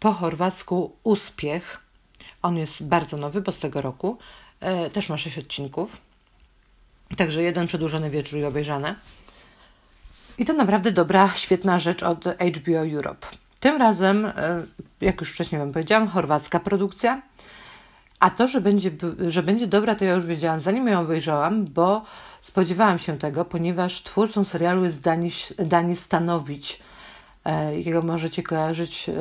po 0.00 0.12
chorwacku 0.12 0.96
Uspiech. 1.02 1.78
On 2.42 2.56
jest 2.56 2.84
bardzo 2.84 3.16
nowy, 3.16 3.40
bo 3.40 3.52
z 3.52 3.58
tego 3.58 3.82
roku. 3.82 4.18
E, 4.60 4.90
też 4.90 5.08
ma 5.08 5.18
6 5.18 5.38
odcinków. 5.38 5.96
Także 7.16 7.42
jeden 7.42 7.66
przedłużony 7.66 8.10
wieczór 8.10 8.38
i 8.38 8.44
obejrzane. 8.44 8.94
I 10.38 10.44
to 10.44 10.52
naprawdę 10.52 10.92
dobra, 10.92 11.32
świetna 11.36 11.78
rzecz 11.78 12.02
od 12.02 12.24
HBO 12.24 12.86
Europe. 12.92 13.26
Tym 13.60 13.76
razem, 13.76 14.26
e, 14.26 14.32
jak 15.00 15.20
już 15.20 15.32
wcześniej 15.32 15.58
Wam 15.58 15.72
powiedziałam, 15.72 16.08
chorwacka 16.08 16.60
produkcja. 16.60 17.22
A 18.20 18.30
to, 18.30 18.46
że 18.46 18.60
będzie, 18.60 18.90
że 19.28 19.42
będzie 19.42 19.66
dobra, 19.66 19.94
to 19.94 20.04
ja 20.04 20.14
już 20.14 20.26
wiedziałam, 20.26 20.60
zanim 20.60 20.88
ją 20.88 21.00
obejrzałam, 21.00 21.64
bo 21.64 22.02
spodziewałam 22.40 22.98
się 22.98 23.18
tego, 23.18 23.44
ponieważ 23.44 24.02
twórcą 24.02 24.44
serialu 24.44 24.84
jest 24.84 25.00
Dani, 25.58 25.96
Stanowicz, 25.96 26.78
e, 27.44 27.78
jakiego 27.78 28.02
możecie 28.02 28.42
kojarzyć 28.42 29.08
e, 29.08 29.14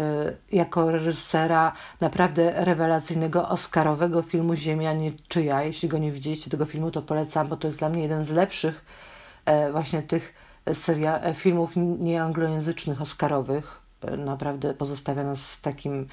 jako 0.51 0.91
reżysera 0.91 1.71
naprawdę 2.01 2.65
rewelacyjnego 2.65 3.49
oscarowego 3.49 4.21
filmu 4.21 4.55
Ziemia 4.55 4.93
Niczyja. 4.93 5.63
Jeśli 5.63 5.89
go 5.89 5.97
nie 5.97 6.11
widzieliście 6.11 6.51
tego 6.51 6.65
filmu, 6.65 6.91
to 6.91 7.01
polecam, 7.01 7.47
bo 7.47 7.57
to 7.57 7.67
jest 7.67 7.79
dla 7.79 7.89
mnie 7.89 8.01
jeden 8.01 8.23
z 8.25 8.31
lepszych 8.31 8.85
e, 9.45 9.71
właśnie 9.71 10.01
tych 10.01 10.33
filmów 11.33 11.71
nieanglojęzycznych 11.99 13.01
oscarowych. 13.01 13.81
Naprawdę 14.17 14.73
pozostawia 14.73 15.23
nas 15.23 15.51
z 15.51 15.61
takim 15.61 16.07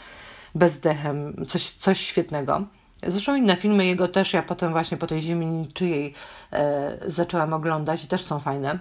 bezdechem, 0.54 1.46
coś, 1.48 1.70
coś 1.70 2.00
świetnego. 2.00 2.62
Zresztą 3.06 3.36
inne 3.36 3.56
filmy 3.56 3.86
jego 3.86 4.08
też 4.08 4.32
ja 4.32 4.42
potem 4.42 4.72
właśnie 4.72 4.96
po 4.96 5.06
tej 5.06 5.20
ziemi 5.20 5.46
niczyjej 5.46 6.14
e, 6.52 6.98
zaczęłam 7.06 7.52
oglądać 7.52 8.04
i 8.04 8.08
też 8.08 8.24
są 8.24 8.40
fajne. 8.40 8.78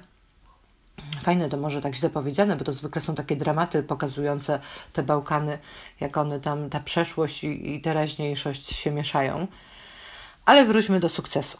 Fajne 1.22 1.50
to 1.50 1.58
może 1.58 1.82
tak 1.82 1.96
źle 1.96 2.10
powiedziane, 2.10 2.56
bo 2.56 2.66
to 2.66 2.74
zwykle 2.74 3.02
są 3.02 3.16
takie 3.16 3.36
dramaty 3.36 3.84
pokazujące 3.84 4.60
te 4.94 5.04
Bałkany, 5.04 5.58
jak 6.00 6.18
one 6.18 6.40
tam, 6.40 6.70
ta 6.70 6.80
przeszłość 6.80 7.44
i, 7.44 7.76
i 7.76 7.82
teraźniejszość 7.82 8.76
się 8.76 8.92
mieszają. 8.92 9.48
Ale 10.46 10.66
wróćmy 10.66 11.00
do 11.00 11.10
sukcesu. 11.10 11.58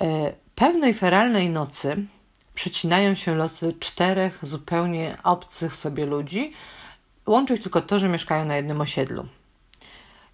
E, 0.00 0.32
pewnej 0.54 0.94
feralnej 0.94 1.50
nocy 1.50 2.06
przecinają 2.54 3.14
się 3.14 3.34
losy 3.34 3.72
czterech 3.80 4.38
zupełnie 4.42 5.18
obcych 5.22 5.76
sobie 5.76 6.06
ludzi, 6.06 6.52
Łączy 7.28 7.54
ich 7.54 7.62
tylko 7.62 7.80
to, 7.80 7.98
że 7.98 8.08
mieszkają 8.08 8.44
na 8.44 8.56
jednym 8.56 8.80
osiedlu. 8.80 9.26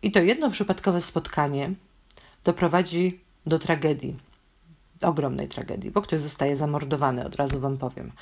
I 0.03 0.13
to 0.13 0.21
jedno 0.21 0.51
przypadkowe 0.51 1.03
spotkanie 1.03 1.71
doprowadzi 2.45 3.21
do 3.47 3.59
tragedii, 3.59 4.17
ogromnej 5.03 5.49
tragedii, 5.49 5.91
bo 5.91 6.03
ktoś 6.03 6.21
zostaje 6.21 6.57
zamordowany, 6.57 7.27
od 7.27 7.37
razu 7.37 7.61
Wam 7.61 7.79
powiem. 7.79 8.13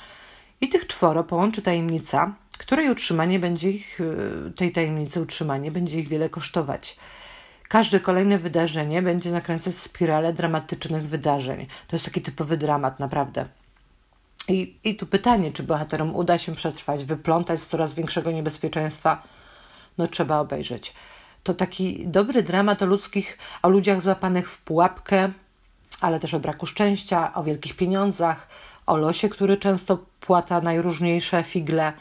I 0.61 0.69
tych 0.69 0.87
czworo 0.87 1.23
połączy 1.23 1.61
tajemnica, 1.61 2.33
której 2.57 2.89
utrzymanie 2.89 3.39
będzie 3.39 3.69
ich, 3.69 3.99
y, 4.01 4.51
tej 4.55 4.71
tajemnicy 4.71 5.21
utrzymanie 5.21 5.71
będzie 5.71 5.99
ich 5.99 6.07
wiele 6.07 6.29
kosztować. 6.29 6.97
Każde 7.67 7.99
kolejne 7.99 8.37
wydarzenie 8.37 9.01
będzie 9.01 9.31
nakręcać 9.31 9.75
spiralę 9.75 10.33
dramatycznych 10.33 11.07
wydarzeń. 11.07 11.67
To 11.87 11.95
jest 11.95 12.05
taki 12.05 12.21
typowy 12.21 12.57
dramat, 12.57 12.99
naprawdę. 12.99 13.45
I, 14.47 14.75
I 14.83 14.95
tu 14.95 15.05
pytanie, 15.05 15.51
czy 15.51 15.63
bohaterom 15.63 16.15
uda 16.15 16.37
się 16.37 16.55
przetrwać, 16.55 17.05
wyplątać 17.05 17.59
z 17.59 17.67
coraz 17.67 17.93
większego 17.93 18.31
niebezpieczeństwa? 18.31 19.23
No 19.97 20.07
trzeba 20.07 20.39
obejrzeć. 20.39 20.93
To 21.43 21.53
taki 21.53 22.07
dobry 22.07 22.43
dramat 22.43 22.81
o 22.81 22.85
ludzkich, 22.85 23.37
o 23.61 23.69
ludziach 23.69 24.01
złapanych 24.01 24.49
w 24.49 24.61
pułapkę, 24.61 25.31
ale 26.01 26.19
też 26.19 26.33
o 26.33 26.39
braku 26.39 26.65
szczęścia, 26.65 27.33
o 27.33 27.43
wielkich 27.43 27.75
pieniądzach, 27.75 28.47
o 28.85 28.97
losie, 28.97 29.29
który 29.29 29.57
często 29.57 29.97
płata 30.19 30.61
najróżniejsze 30.61 31.43
figle. 31.43 31.93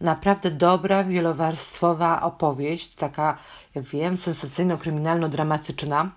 Naprawdę 0.00 0.50
dobra, 0.50 1.04
wielowarstwowa 1.04 2.22
opowieść, 2.22 2.94
taka, 2.94 3.38
jak 3.74 3.84
wiem, 3.84 4.16
sensacyjno-kryminalno-dramatyczna. 4.16 6.08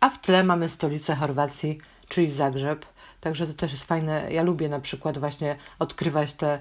A 0.00 0.10
w 0.10 0.20
tle 0.20 0.44
mamy 0.44 0.68
stolicę 0.68 1.14
Chorwacji, 1.14 1.78
czyli 2.08 2.30
Zagrzeb. 2.30 2.86
Także 3.26 3.46
to 3.46 3.54
też 3.54 3.72
jest 3.72 3.84
fajne. 3.84 4.32
Ja 4.32 4.42
lubię 4.42 4.68
na 4.68 4.80
przykład 4.80 5.18
właśnie 5.18 5.56
odkrywać 5.78 6.32
te, 6.32 6.58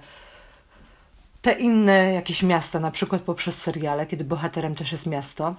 te 1.41 1.51
inne 1.51 2.13
jakieś 2.13 2.43
miasta, 2.43 2.79
na 2.79 2.91
przykład 2.91 3.21
poprzez 3.21 3.61
seriale, 3.61 4.05
kiedy 4.05 4.23
bohaterem 4.23 4.75
też 4.75 4.91
jest 4.91 5.05
miasto. 5.05 5.55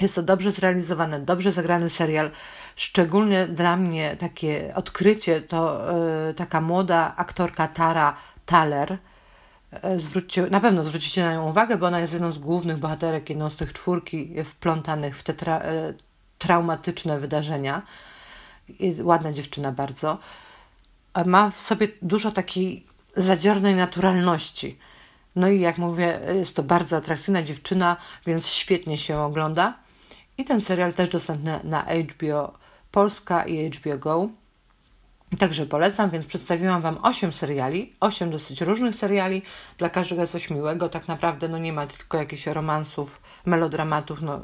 Jest 0.00 0.14
to 0.14 0.22
dobrze 0.22 0.52
zrealizowany, 0.52 1.20
dobrze 1.20 1.52
zagrany 1.52 1.90
serial. 1.90 2.30
Szczególnie 2.76 3.46
dla 3.46 3.76
mnie 3.76 4.16
takie 4.16 4.72
odkrycie 4.74 5.40
to 5.40 5.80
yy, 6.26 6.34
taka 6.34 6.60
młoda 6.60 7.14
aktorka 7.16 7.68
Tara 7.68 8.16
Taler. 8.46 8.98
Yy, 9.72 10.00
zwróćcie, 10.00 10.46
na 10.50 10.60
pewno 10.60 10.84
zwrócicie 10.84 11.24
na 11.24 11.32
nią 11.32 11.50
uwagę, 11.50 11.76
bo 11.76 11.86
ona 11.86 12.00
jest 12.00 12.12
jedną 12.12 12.32
z 12.32 12.38
głównych 12.38 12.78
bohaterek, 12.78 13.30
jedną 13.30 13.50
z 13.50 13.56
tych 13.56 13.72
czwórki 13.72 14.44
wplątanych 14.44 15.18
w 15.18 15.22
te 15.22 15.34
tra 15.34 15.72
yy, 15.72 15.94
traumatyczne 16.38 17.20
wydarzenia. 17.20 17.82
Ładna 19.02 19.32
dziewczyna 19.32 19.72
bardzo. 19.72 20.18
Ma 21.26 21.50
w 21.50 21.58
sobie 21.58 21.88
dużo 22.02 22.32
takiej 22.32 22.86
zadziornej 23.16 23.74
naturalności. 23.74 24.78
No 25.36 25.48
i 25.48 25.60
jak 25.60 25.78
mówię, 25.78 26.20
jest 26.34 26.56
to 26.56 26.62
bardzo 26.62 26.96
atrakcyjna 26.96 27.42
dziewczyna, 27.42 27.96
więc 28.26 28.46
świetnie 28.46 28.98
się 28.98 29.18
ogląda. 29.20 29.74
I 30.38 30.44
ten 30.44 30.60
serial 30.60 30.92
też 30.92 31.08
dostępny 31.08 31.60
na 31.64 31.82
HBO 31.82 32.52
Polska 32.90 33.44
i 33.44 33.70
HBO 33.70 33.98
Go. 33.98 34.28
Także 35.38 35.66
polecam, 35.66 36.10
więc 36.10 36.26
przedstawiłam 36.26 36.82
Wam 36.82 36.98
8 37.02 37.32
seriali, 37.32 37.92
8 38.00 38.30
dosyć 38.30 38.60
różnych 38.60 38.94
seriali, 38.94 39.42
dla 39.78 39.90
każdego 39.90 40.26
coś 40.26 40.50
miłego, 40.50 40.88
tak 40.88 41.08
naprawdę 41.08 41.48
no 41.48 41.58
nie 41.58 41.72
ma 41.72 41.86
tylko 41.86 42.18
jakichś 42.18 42.46
romansów, 42.46 43.20
melodramatów, 43.46 44.22
no 44.22 44.40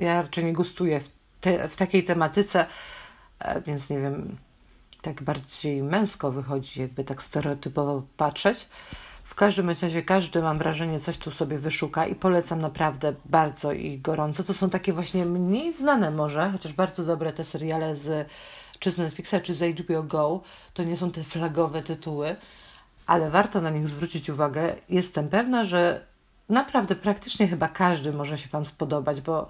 ja 0.00 0.22
raczej 0.22 0.44
nie 0.44 0.52
gustuję 0.52 1.00
w, 1.00 1.10
te, 1.40 1.68
w 1.68 1.76
takiej 1.76 2.04
tematyce, 2.04 2.66
więc 3.66 3.90
nie 3.90 4.00
wiem, 4.00 4.36
tak 5.02 5.22
bardziej 5.22 5.82
męsko 5.82 6.30
wychodzi, 6.30 6.80
jakby 6.80 7.04
tak 7.04 7.22
stereotypowo 7.22 8.02
patrzeć. 8.16 8.68
W 9.24 9.34
każdym 9.34 9.68
razie 9.68 10.02
każdy, 10.02 10.42
mam 10.42 10.58
wrażenie, 10.58 11.00
coś 11.00 11.18
tu 11.18 11.30
sobie 11.30 11.58
wyszuka 11.58 12.06
i 12.06 12.14
polecam 12.14 12.60
naprawdę 12.60 13.14
bardzo 13.24 13.72
i 13.72 13.98
gorąco. 13.98 14.44
To 14.44 14.54
są 14.54 14.70
takie 14.70 14.92
właśnie 14.92 15.24
mniej 15.24 15.72
znane 15.72 16.10
może, 16.10 16.50
chociaż 16.50 16.72
bardzo 16.72 17.04
dobre 17.04 17.32
te 17.32 17.44
seriale 17.44 17.96
z 17.96 18.28
czy 18.78 18.92
z 18.92 18.98
Netflixa, 18.98 19.34
czy 19.42 19.54
z 19.54 19.78
HBO 19.78 20.02
Go. 20.02 20.40
To 20.74 20.84
nie 20.84 20.96
są 20.96 21.10
te 21.10 21.24
flagowe 21.24 21.82
tytuły, 21.82 22.36
ale 23.06 23.30
warto 23.30 23.60
na 23.60 23.70
nich 23.70 23.88
zwrócić 23.88 24.30
uwagę. 24.30 24.74
Jestem 24.88 25.28
pewna, 25.28 25.64
że 25.64 26.06
naprawdę 26.48 26.96
praktycznie 26.96 27.48
chyba 27.48 27.68
każdy 27.68 28.12
może 28.12 28.38
się 28.38 28.48
Wam 28.48 28.66
spodobać, 28.66 29.20
bo 29.20 29.42
e, 29.42 29.46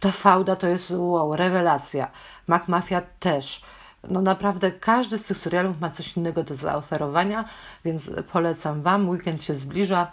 ta 0.00 0.12
fałda 0.12 0.56
to 0.56 0.66
jest 0.66 0.90
wow, 0.90 1.36
rewelacja. 1.36 2.10
Mac 2.46 2.68
Mafia 2.68 3.02
też 3.20 3.62
no 4.08 4.22
naprawdę 4.22 4.72
każdy 4.72 5.18
z 5.18 5.24
tych 5.24 5.38
serialów 5.38 5.80
ma 5.80 5.90
coś 5.90 6.16
innego 6.16 6.42
do 6.42 6.56
zaoferowania, 6.56 7.44
więc 7.84 8.10
polecam 8.32 8.82
Wam. 8.82 9.08
Weekend 9.08 9.42
się 9.42 9.56
zbliża, 9.56 10.12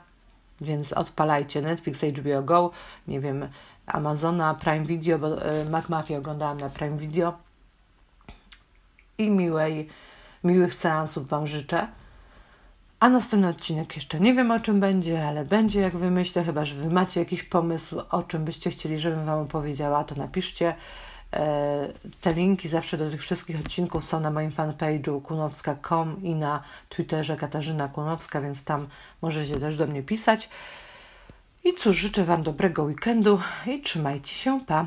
więc 0.61 0.93
odpalajcie 0.93 1.61
Netflix, 1.61 2.01
HBO 2.01 2.43
Go, 2.43 2.71
nie 3.07 3.19
wiem, 3.19 3.47
Amazona, 3.85 4.53
Prime 4.53 4.85
Video, 4.85 5.19
bo 5.19 5.51
y, 5.51 5.69
McMafia 5.69 6.17
oglądałam 6.17 6.57
na 6.57 6.69
Prime 6.69 6.97
Video. 6.97 7.33
I 9.17 9.31
miłej, 9.31 9.89
miłych 10.43 10.73
seansów 10.73 11.27
Wam 11.27 11.47
życzę. 11.47 11.87
A 12.99 13.09
następny 13.09 13.47
odcinek 13.47 13.95
jeszcze 13.95 14.19
nie 14.19 14.33
wiem 14.33 14.51
o 14.51 14.59
czym 14.59 14.79
będzie, 14.79 15.27
ale 15.27 15.45
będzie 15.45 15.81
jak 15.81 15.97
wymyślę, 15.97 16.43
chyba 16.43 16.65
że 16.65 16.75
Wy 16.75 16.89
macie 16.89 17.19
jakiś 17.19 17.43
pomysł, 17.43 18.01
o 18.11 18.23
czym 18.23 18.45
byście 18.45 18.71
chcieli, 18.71 18.99
żebym 18.99 19.25
Wam 19.25 19.39
opowiedziała, 19.39 20.03
to 20.03 20.15
napiszcie. 20.15 20.75
E, 21.33 21.93
te 22.21 22.33
linki 22.33 22.69
zawsze 22.69 22.97
do 22.97 23.09
tych 23.09 23.21
wszystkich 23.21 23.59
odcinków 23.59 24.05
są 24.05 24.19
na 24.19 24.31
moim 24.31 24.51
fanpage'u 24.51 25.21
kunowska.com 25.21 26.23
i 26.23 26.35
na 26.35 26.63
Twitterze 26.89 27.35
Katarzyna 27.35 27.87
Kunowska, 27.87 28.41
więc 28.41 28.63
tam 28.63 28.87
możecie 29.21 29.59
też 29.59 29.77
do 29.77 29.87
mnie 29.87 30.03
pisać. 30.03 30.49
I 31.63 31.73
cóż, 31.73 31.95
życzę 31.95 32.23
Wam 32.23 32.43
dobrego 32.43 32.83
weekendu 32.83 33.39
i 33.67 33.81
trzymajcie 33.81 34.35
się, 34.35 34.59
pa! 34.67 34.85